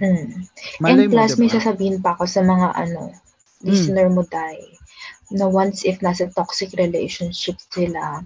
mm. 0.00 0.48
Malay 0.80 1.06
And 1.06 1.10
mo, 1.10 1.22
plus, 1.22 1.36
may 1.38 1.48
diba? 1.48 1.60
sasabihin 1.60 2.02
pa 2.02 2.16
ako 2.16 2.24
sa 2.26 2.42
mga 2.42 2.68
ano, 2.74 3.12
Mm. 3.62 3.64
listener 3.68 4.08
mo 4.10 4.24
dahil 4.26 4.76
na 5.32 5.48
once 5.48 5.88
if 5.88 5.98
nasa 6.04 6.28
toxic 6.30 6.72
relationship 6.76 7.56
sila, 7.72 8.20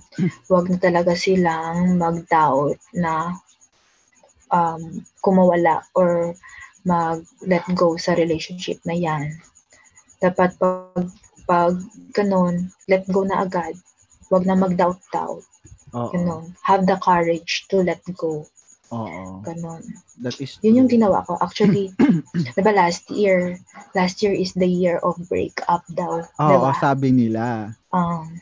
wag 0.51 0.67
na 0.69 0.79
talaga 0.79 1.15
silang 1.15 1.95
mag-doubt 1.97 2.79
na 2.97 3.39
um, 4.51 5.05
kumawala 5.25 5.83
or 5.95 6.35
mag-let 6.87 7.65
go 7.77 7.97
sa 8.01 8.15
relationship 8.17 8.81
na 8.89 8.97
yan. 8.97 9.37
Dapat 10.19 10.57
pag, 10.57 11.07
pag 11.45 11.75
ganun, 12.17 12.73
let 12.89 13.05
go 13.13 13.25
na 13.25 13.45
agad. 13.45 13.77
Wag 14.29 14.45
na 14.45 14.57
mag-doubt-doubt. 14.57 15.45
Oo. 15.97 16.11
Ganun. 16.13 16.53
Have 16.65 16.85
the 16.85 16.97
courage 17.01 17.65
to 17.73 17.81
let 17.81 18.01
go. 18.17 18.45
Oo. 18.93 19.45
Ganun. 19.45 19.85
That 20.21 20.37
is 20.41 20.57
Yun 20.65 20.85
yung 20.85 20.89
true. 20.89 21.01
ginawa 21.01 21.25
ko. 21.29 21.37
Actually, 21.41 21.93
diba 22.57 22.73
last 22.73 23.09
year, 23.13 23.61
last 23.93 24.21
year 24.25 24.33
is 24.33 24.53
the 24.57 24.69
year 24.69 25.01
of 25.05 25.17
breakup 25.29 25.85
daw. 25.93 26.25
Oo, 26.25 26.49
diba? 26.49 26.73
sabi 26.81 27.13
nila. 27.13 27.73
Um, 27.93 28.41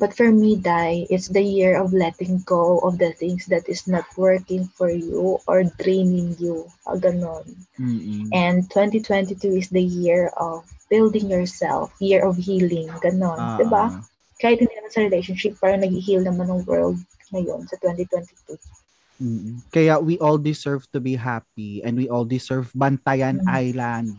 but 0.00 0.16
for 0.16 0.32
me, 0.32 0.56
Dai, 0.56 1.04
it's 1.12 1.28
the 1.28 1.44
year 1.44 1.76
of 1.76 1.92
letting 1.92 2.40
go 2.48 2.80
of 2.80 2.96
the 2.96 3.12
things 3.12 3.44
that 3.52 3.68
is 3.68 3.84
not 3.84 4.08
working 4.16 4.64
for 4.72 4.88
you 4.88 5.36
or 5.44 5.68
draining 5.76 6.34
you. 6.40 6.64
Ah, 6.88 6.96
ganon. 6.96 7.44
Mm-mm. 7.76 8.32
And 8.32 8.64
2022 8.72 9.36
is 9.60 9.68
the 9.68 9.84
year 9.84 10.32
of 10.40 10.64
building 10.88 11.28
yourself, 11.28 11.92
year 12.00 12.24
of 12.24 12.40
healing. 12.40 12.88
Ganon. 13.04 13.36
Ah, 13.36 13.60
diba? 13.60 13.84
ah. 13.92 14.02
Kahit 14.40 14.64
hindi 14.64 14.72
naman 14.72 14.88
sa 14.88 15.04
relationship, 15.04 15.60
parang 15.60 15.84
nag-heal 15.84 16.24
naman 16.24 16.48
ng 16.48 16.64
world 16.64 16.96
ngayon 17.28 17.68
sa 17.68 17.76
2022. 17.84 18.56
Mm-mm. 19.20 19.60
Kaya 19.68 20.00
we 20.00 20.16
all 20.16 20.40
deserve 20.40 20.88
to 20.96 20.98
be 20.98 21.12
happy 21.12 21.84
and 21.84 21.92
we 21.92 22.08
all 22.08 22.24
deserve 22.24 22.72
Bantayan 22.72 23.44
Mm. 23.44 23.52
Island. 23.52 24.16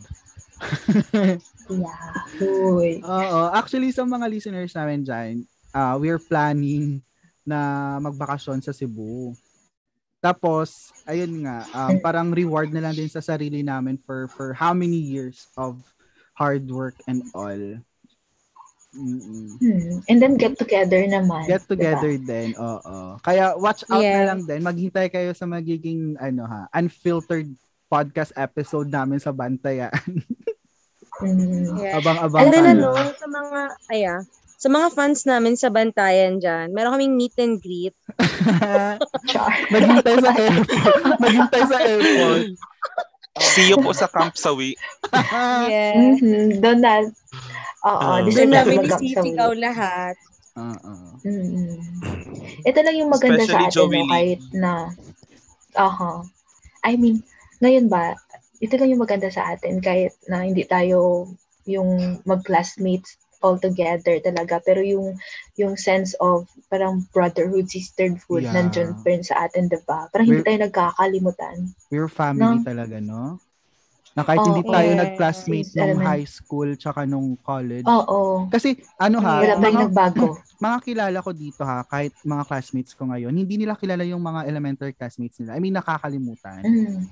Yeah. 1.71 2.13
Uy. 2.43 2.99
Oo. 2.99 3.39
Actually, 3.55 3.95
sa 3.95 4.03
mga 4.03 4.27
listeners 4.27 4.75
namin 4.75 5.07
dyan, 5.07 5.47
uh, 5.73 5.95
we're 5.99 6.21
planning 6.21 7.01
na 7.43 7.97
magbakasyon 7.99 8.62
sa 8.62 8.71
Cebu. 8.71 9.34
Tapos, 10.21 10.93
ayun 11.10 11.41
nga, 11.41 11.65
um, 11.73 11.97
parang 11.97 12.29
reward 12.29 12.69
na 12.69 12.86
lang 12.86 12.93
din 12.93 13.10
sa 13.10 13.25
sarili 13.25 13.65
namin 13.65 13.97
for 13.97 14.29
for 14.29 14.53
how 14.53 14.69
many 14.69 15.01
years 15.01 15.49
of 15.57 15.81
hard 16.38 16.69
work 16.69 16.93
and 17.10 17.25
all. 17.34 17.81
Mm-mm. 18.91 19.55
Hmm. 19.55 20.03
And 20.12 20.19
then 20.19 20.36
get 20.36 20.60
together 20.60 20.99
naman. 21.07 21.47
Get 21.47 21.63
diba? 21.65 21.73
together 21.73 22.13
din, 22.21 22.53
oo. 22.60 23.17
Kaya 23.23 23.55
watch 23.55 23.88
out 23.88 24.03
na 24.03 24.21
Yes. 24.21 24.27
lang 24.27 24.41
din. 24.43 24.62
Maghintay 24.62 25.07
kayo 25.07 25.31
sa 25.31 25.47
magiging 25.47 26.19
ano 26.19 26.43
ha, 26.43 26.67
unfiltered 26.75 27.47
podcast 27.88 28.36
episode 28.36 28.91
namin 28.91 29.17
sa 29.17 29.31
Bantayan. 29.34 29.91
Mm. 31.21 31.77
Yeah. 31.77 32.01
Abang-abang 32.01 32.49
And 32.49 32.49
then 32.49 32.65
ano, 32.81 32.97
sa 33.13 33.27
mga, 33.29 33.60
aya, 33.93 34.13
sa 34.62 34.69
mga 34.69 34.93
fans 34.93 35.26
namin 35.26 35.58
sa 35.58 35.74
Bantayan 35.74 36.38
dyan, 36.38 36.69
meron 36.69 36.93
kaming 36.93 37.17
meet 37.17 37.34
and 37.41 37.58
greet. 37.58 37.97
Maghintay 39.74 40.15
sa 40.21 40.32
airport. 40.38 41.17
Maghintay 41.17 41.63
sa 41.65 41.78
airport. 41.82 42.45
See 43.41 43.74
you 43.74 43.82
po 43.82 43.89
sa 43.89 44.06
Camp 44.06 44.38
Sawi. 44.38 44.78
Yes. 45.65 46.21
Mm-hmm. 46.21 46.62
Doon 46.62 46.78
na. 46.78 47.10
Oo, 47.89 48.06
Ah. 48.06 48.21
deserve 48.21 48.54
Doon 48.54 48.62
namin 48.62 48.78
week. 49.02 49.58
lahat. 49.58 50.13
Oo. 50.54 50.93
Mm-hmm. 51.26 51.74
Ito 52.62 52.80
lang 52.86 52.95
yung 53.02 53.10
maganda 53.10 53.41
Especially 53.41 53.65
sa 53.65 53.65
atin, 53.65 53.74
Joey 53.74 53.89
no, 53.89 54.06
Lee. 54.06 54.12
kahit 54.13 54.41
na, 54.54 54.74
aha. 55.74 56.21
I 56.86 57.02
mean, 57.02 57.26
ngayon 57.65 57.89
ba, 57.89 58.13
ito 58.62 58.78
lang 58.78 58.93
yung 58.93 59.02
maganda 59.02 59.34
sa 59.34 59.58
atin, 59.58 59.82
kahit 59.82 60.13
na 60.30 60.45
hindi 60.45 60.62
tayo 60.69 61.26
yung 61.65 62.21
mag-classmates 62.30 63.17
all 63.41 63.58
together 63.58 64.17
talaga, 64.21 64.62
pero 64.62 64.80
yung 64.80 65.17
yung 65.58 65.75
sense 65.75 66.13
of 66.17 66.45
parang 66.69 67.06
brotherhood, 67.12 67.67
sisterhood, 67.67 68.45
Yeah. 68.45 68.54
nandun 68.56 68.95
pa 69.01 69.08
rin 69.10 69.21
sa 69.21 69.45
atin, 69.45 69.67
diba? 69.67 70.08
Parang 70.10 70.25
hindi 70.25 70.41
We're- 70.41 70.47
tayo 70.47 70.60
nagkakalimutan. 70.63 71.56
We're 71.89 72.10
family 72.10 72.62
No? 72.62 72.65
talaga, 72.65 72.97
no? 72.97 73.38
Na 74.12 74.27
kahit 74.27 74.43
Oo. 74.43 74.47
hindi 74.51 74.63
tayo 74.67 74.89
Yes. 74.91 74.99
nag-classmate 74.99 75.69
nung 75.71 75.99
high 76.04 76.27
school 76.27 76.69
tsaka 76.75 77.08
nung 77.08 77.39
college. 77.39 77.88
Oo. 77.88 78.43
Kasi 78.47 78.75
ano 78.99 79.23
ha, 79.23 79.39
Wala 79.39 79.56
mga, 79.56 79.80
nagbago. 79.88 80.36
mga 80.65 80.77
kilala 80.84 81.17
ko 81.23 81.32
dito 81.32 81.62
ha, 81.63 81.80
kahit 81.88 82.12
mga 82.21 82.43
classmates 82.43 82.91
ko 82.91 83.08
ngayon, 83.08 83.32
hindi 83.32 83.56
nila 83.56 83.73
kilala 83.73 84.04
yung 84.04 84.19
mga 84.19 84.45
elementary 84.45 84.91
classmates 84.91 85.39
nila. 85.39 85.56
I 85.56 85.60
mean, 85.63 85.71
nakakalimutan. 85.73 86.60
Mm. 86.60 87.08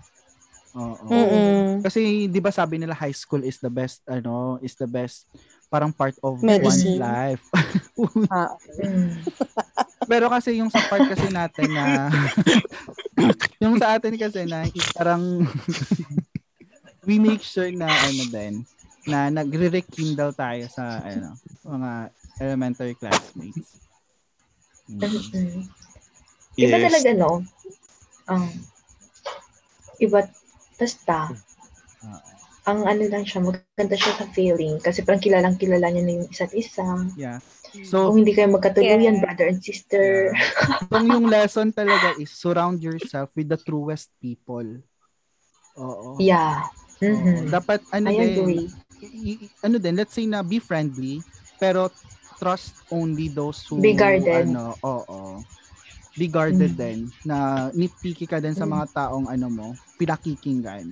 Oo. 0.70 1.08
Mm-mm. 1.10 1.82
Kasi 1.82 2.30
'di 2.30 2.38
ba 2.38 2.54
sabi 2.54 2.78
nila 2.78 2.94
high 2.94 3.16
school 3.16 3.42
is 3.42 3.58
the 3.58 3.72
best 3.72 4.06
ano, 4.06 4.62
is 4.62 4.78
the 4.78 4.86
best 4.86 5.26
parang 5.70 5.94
part 5.94 6.18
of 6.26 6.42
Medicine. 6.42 6.98
one's 6.98 7.00
life. 7.00 7.44
Ah. 8.34 8.58
Pero 10.10 10.26
kasi 10.28 10.58
yung 10.58 10.74
sa 10.74 10.82
part 10.82 11.06
kasi 11.06 11.30
natin 11.30 11.70
na 11.70 12.10
yung 13.64 13.78
sa 13.78 14.00
atin 14.00 14.18
kasi 14.18 14.48
na 14.48 14.66
parang 14.98 15.46
we 17.06 17.22
make 17.22 17.44
sure 17.44 17.70
na 17.70 17.86
ano 17.86 18.24
din 18.28 18.66
na 19.06 19.30
nagre-rekindle 19.30 20.34
tayo 20.34 20.66
sa 20.72 21.04
ano 21.04 21.38
mga 21.62 21.92
elementary 22.40 22.96
classmates. 22.96 23.84
Mm. 24.90 25.06
Mm. 25.06 25.62
Iba 26.58 26.76
Yes. 26.76 26.86
talaga, 26.90 27.10
no? 27.14 27.32
Um, 28.26 28.50
iba, 30.00 30.26
basta, 30.76 31.36
Oo. 32.02 32.39
Ang 32.70 32.86
ano 32.86 33.04
lang 33.06 33.24
siya, 33.24 33.42
maganda 33.42 33.96
siya 33.96 34.14
sa 34.16 34.26
feeling 34.30 34.78
kasi 34.78 35.02
parang 35.02 35.20
kilalang 35.20 35.58
kilala 35.58 35.90
niya 35.90 36.04
na 36.04 36.14
yung 36.16 36.28
isa't 36.28 36.54
isa. 36.54 36.86
yeah. 37.16 37.40
So, 37.84 38.10
Kung 38.10 38.22
hindi 38.22 38.34
kayo 38.34 38.50
magkatuluyan, 38.50 39.02
Yeah. 39.02 39.22
brother 39.22 39.46
and 39.48 39.62
sister. 39.62 40.34
kung 40.88 41.06
yung 41.06 41.28
lesson 41.28 41.70
talaga 41.70 42.18
is 42.18 42.30
surround 42.30 42.82
yourself 42.82 43.30
with 43.34 43.46
the 43.46 43.58
truest 43.58 44.10
people. 44.18 44.66
Oo. 45.76 46.18
Yeah. 46.18 46.66
Oo. 47.00 47.06
Mhm. 47.06 47.48
Dapat 47.48 47.80
ano 47.90 48.08
I 48.10 48.16
din, 48.16 48.30
agree. 48.34 48.66
ano 49.62 49.76
din, 49.78 49.96
let's 49.96 50.12
say 50.12 50.26
na 50.26 50.42
be 50.42 50.58
friendly, 50.58 51.24
pero 51.56 51.88
trust 52.36 52.76
only 52.90 53.28
those 53.28 53.64
who 53.66 53.78
Be 53.78 53.94
guarded. 53.94 54.50
ano, 54.50 54.76
oo. 54.80 55.40
Be 56.16 56.28
guarded 56.28 56.74
Mm. 56.74 56.80
din 56.80 56.98
na 57.24 57.38
nitpicky 57.72 58.28
ka 58.28 58.42
din 58.42 58.52
sa 58.52 58.68
Mm. 58.68 58.72
mga 58.74 58.86
taong 58.92 59.28
ano 59.30 59.48
mo, 59.48 59.68
pinakikinggan. 59.96 60.90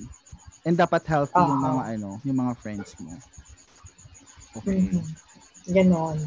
And 0.68 0.76
dapat 0.76 1.08
healthy 1.08 1.32
yung 1.34 1.58
Oo. 1.58 1.68
mga 1.72 1.82
ano, 1.96 2.10
yung 2.22 2.38
mga 2.38 2.54
friends 2.60 2.92
mo. 3.00 3.16
Okay. 4.54 4.92
Mhm. 4.92 5.04
Ganon. 5.72 6.18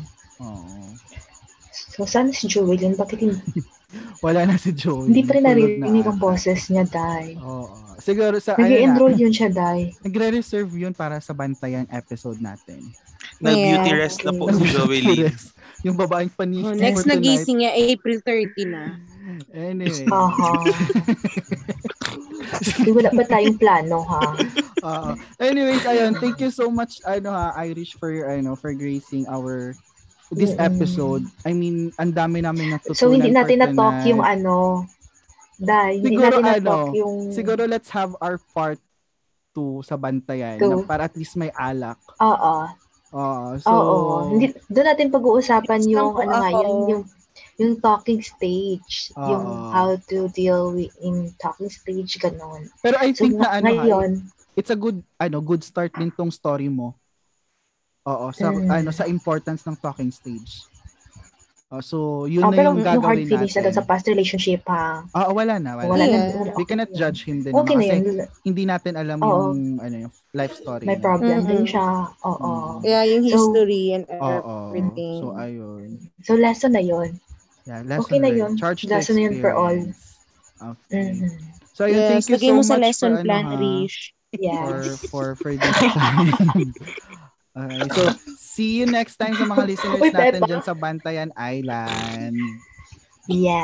Oo. 0.40 0.96
So, 1.90 2.08
sana 2.08 2.32
si 2.32 2.48
Joelyn, 2.48 2.96
bakit 2.96 3.20
hindi, 3.20 3.36
Wala 4.24 4.46
na 4.46 4.54
si 4.54 4.70
Joey. 4.70 5.10
hindi 5.10 5.26
pa 5.26 5.34
rin 5.34 5.44
naririnig 5.44 6.06
ang 6.06 6.16
boses 6.16 6.70
niya, 6.70 6.86
Dai. 6.86 7.34
Oo. 7.36 7.68
Siguro 7.98 8.38
sa 8.38 8.54
na, 8.54 8.64
Nag-enroll 8.64 9.18
yun 9.18 9.34
siya, 9.34 9.50
Dai. 9.50 9.92
nagre-reserve 10.00 10.70
yun 10.72 10.94
para 10.94 11.18
sa 11.18 11.34
bantayan 11.34 11.84
episode 11.90 12.38
natin. 12.38 12.80
Nag-beauty 13.40 13.90
Yeah. 13.90 14.00
rest 14.00 14.22
na 14.22 14.32
po 14.32 14.48
si 14.48 14.64
Joey 14.66 15.00
Lee. 15.02 15.28
yung 15.82 15.96
babaeng 15.96 16.28
panis 16.30 16.60
Oh, 16.62 16.76
next 16.76 17.04
nagising 17.04 17.60
niya, 17.60 17.72
April 17.74 18.20
30 18.20 18.64
na. 18.68 19.00
Anyway. 19.50 20.04
Aha. 20.06 20.48
Di, 22.60 22.90
wala 22.92 23.10
pa 23.10 23.24
tayong 23.24 23.58
plano, 23.58 24.04
ha? 24.04 24.22
Oo. 24.88 25.10
Anyways, 25.40 25.84
ayun, 25.84 26.16
thank 26.20 26.40
you 26.40 26.52
so 26.52 26.68
much 26.68 27.00
ano 27.04 27.32
ha, 27.32 27.52
Irish 27.64 27.96
for 27.96 28.12
your 28.12 28.28
ano 28.32 28.56
for 28.56 28.72
gracing 28.72 29.24
our 29.28 29.76
this 30.30 30.54
Mm-mm. 30.54 30.68
episode. 30.70 31.24
I 31.42 31.52
mean, 31.52 31.90
ang 31.98 32.14
dami 32.14 32.40
namin 32.40 32.78
natutunan. 32.78 33.00
So, 33.00 33.10
hindi 33.10 33.34
natin 33.34 33.66
na-talk 33.66 34.06
tonight. 34.06 34.10
yung 34.14 34.22
ano, 34.22 34.86
Dai, 35.60 36.00
hindi 36.00 36.16
Siguro 36.16 36.40
natin 36.40 36.64
na-talk 36.64 36.88
ano, 36.88 36.96
yung... 36.96 37.14
Siguro 37.36 37.62
let's 37.68 37.92
have 37.92 38.16
our 38.24 38.40
part 38.56 38.80
2 39.52 39.84
sa 39.84 40.00
bantayan 40.00 40.56
na 40.56 40.80
para 40.88 41.04
at 41.04 41.14
least 41.18 41.36
may 41.36 41.52
alak. 41.52 42.00
Oo. 42.16 42.64
Oo. 43.12 43.48
So, 43.60 43.68
Oo. 43.68 44.14
Hindi, 44.32 44.56
doon 44.72 44.86
natin 44.88 45.12
pag-uusapan 45.12 45.80
yung, 45.84 46.16
ano 46.16 46.32
nga, 46.32 46.48
yung, 46.48 46.80
yung, 46.88 47.02
yung 47.60 47.76
talking 47.76 48.18
stage. 48.18 49.12
Oo. 49.14 49.28
Yung 49.28 49.44
how 49.70 49.92
to 50.00 50.26
deal 50.30 50.72
with 50.72 50.88
in 50.98 51.28
talking 51.36 51.68
stage, 51.68 52.16
ganon. 52.16 52.72
pero 52.80 52.96
I 52.96 53.12
So, 53.12 53.22
think 53.22 53.36
na 53.36 53.52
ano 53.52 53.68
ngayon, 53.68 54.10
it's 54.54 54.68
a 54.68 54.76
good 54.76 54.98
ano 55.16 55.38
good 55.38 55.60
start 55.60 55.92
din 55.92 56.08
tong 56.10 56.32
story 56.32 56.66
mo. 56.66 56.96
Oo, 58.02 58.32
sa 58.32 58.48
Mm. 58.48 58.66
ano 58.66 58.88
sa 58.90 59.04
importance 59.04 59.60
ng 59.62 59.76
talking 59.76 60.08
stage. 60.10 60.64
Oh, 61.70 61.78
so 61.78 61.96
yun 62.26 62.42
oh, 62.42 62.50
na 62.50 62.56
pero 62.56 62.68
yung 62.72 62.82
yung 62.82 62.98
hard 62.98 62.98
gagawin 62.98 63.28
feelings 63.30 63.54
na 63.54 63.60
natin. 63.60 63.64
doon 63.68 63.76
sa 63.78 63.86
past 63.86 64.04
relationship, 64.04 64.66
ha? 64.66 65.06
Ah, 65.14 65.30
wala 65.30 65.54
na, 65.54 65.78
wala. 65.78 65.86
Wala 65.86 66.02
na. 66.02 66.10
na. 66.10 66.18
Yeah. 66.18 66.34
wala- 66.34 66.56
We 66.58 66.64
cannot 66.66 66.90
judge 66.90 67.22
him 67.22 67.46
din 67.46 67.54
Okay 67.54 67.76
naman 67.76 67.78
na 67.78 67.94
kasi 67.94 68.02
yun. 68.02 68.28
hindi 68.42 68.62
natin 68.64 68.92
alam 68.96 69.18
Oo. 69.20 69.30
yung 69.54 69.78
ano 69.78 69.96
yung 70.00 70.12
life 70.32 70.56
story. 70.56 70.82
May 70.82 70.98
problem 70.98 71.46
din 71.46 71.62
Mm-mm. 71.62 71.70
siya. 71.70 71.86
Oo. 72.26 72.50
Mm. 72.74 72.82
Yeah, 72.82 73.04
yung 73.06 73.22
So, 73.22 73.30
history 73.30 73.84
and 73.92 74.04
Oo. 74.10 74.54
everything. 74.66 75.16
So 75.20 75.36
ayun. 75.36 75.88
So, 76.20 76.34
lesson 76.34 76.74
na 76.74 76.82
yun. 76.82 77.20
Yeah, 77.64 77.82
lesson 77.84 78.04
Okay 78.04 78.18
na 78.18 78.28
learned. 78.28 78.38
yun. 78.38 78.52
Charge 78.56 78.84
Lesson 78.88 79.14
na 79.16 79.22
yun 79.28 79.34
for 79.40 79.52
all. 79.52 79.78
Okay. 80.60 81.06
Mhm. 81.16 81.28
So 81.72 81.84
ayun, 81.84 81.96
yes, 81.96 82.08
thank 82.26 82.28
you 82.28 82.38
so 82.38 82.54
mo 82.54 82.62
sa 82.62 82.74
much 82.76 82.82
lesson 82.92 83.10
for 83.16 83.22
plan, 83.24 83.44
ano, 83.46 83.56
Rish. 83.56 83.98
for 84.30 84.38
Yes. 84.38 85.00
for 85.08 85.26
for 85.34 85.50
this 85.56 85.76
time. 85.96 86.30
Okay, 87.50 87.88
so 87.90 88.02
see 88.38 88.78
you 88.78 88.86
next 88.86 89.16
time 89.16 89.34
sa 89.34 89.42
mga 89.42 89.64
listeners 89.74 89.98
Uy, 89.98 90.12
natin 90.12 90.42
dyan 90.46 90.62
sa 90.62 90.70
Bantayan 90.72 91.32
Island. 91.34 92.36
Yes. 93.26 93.58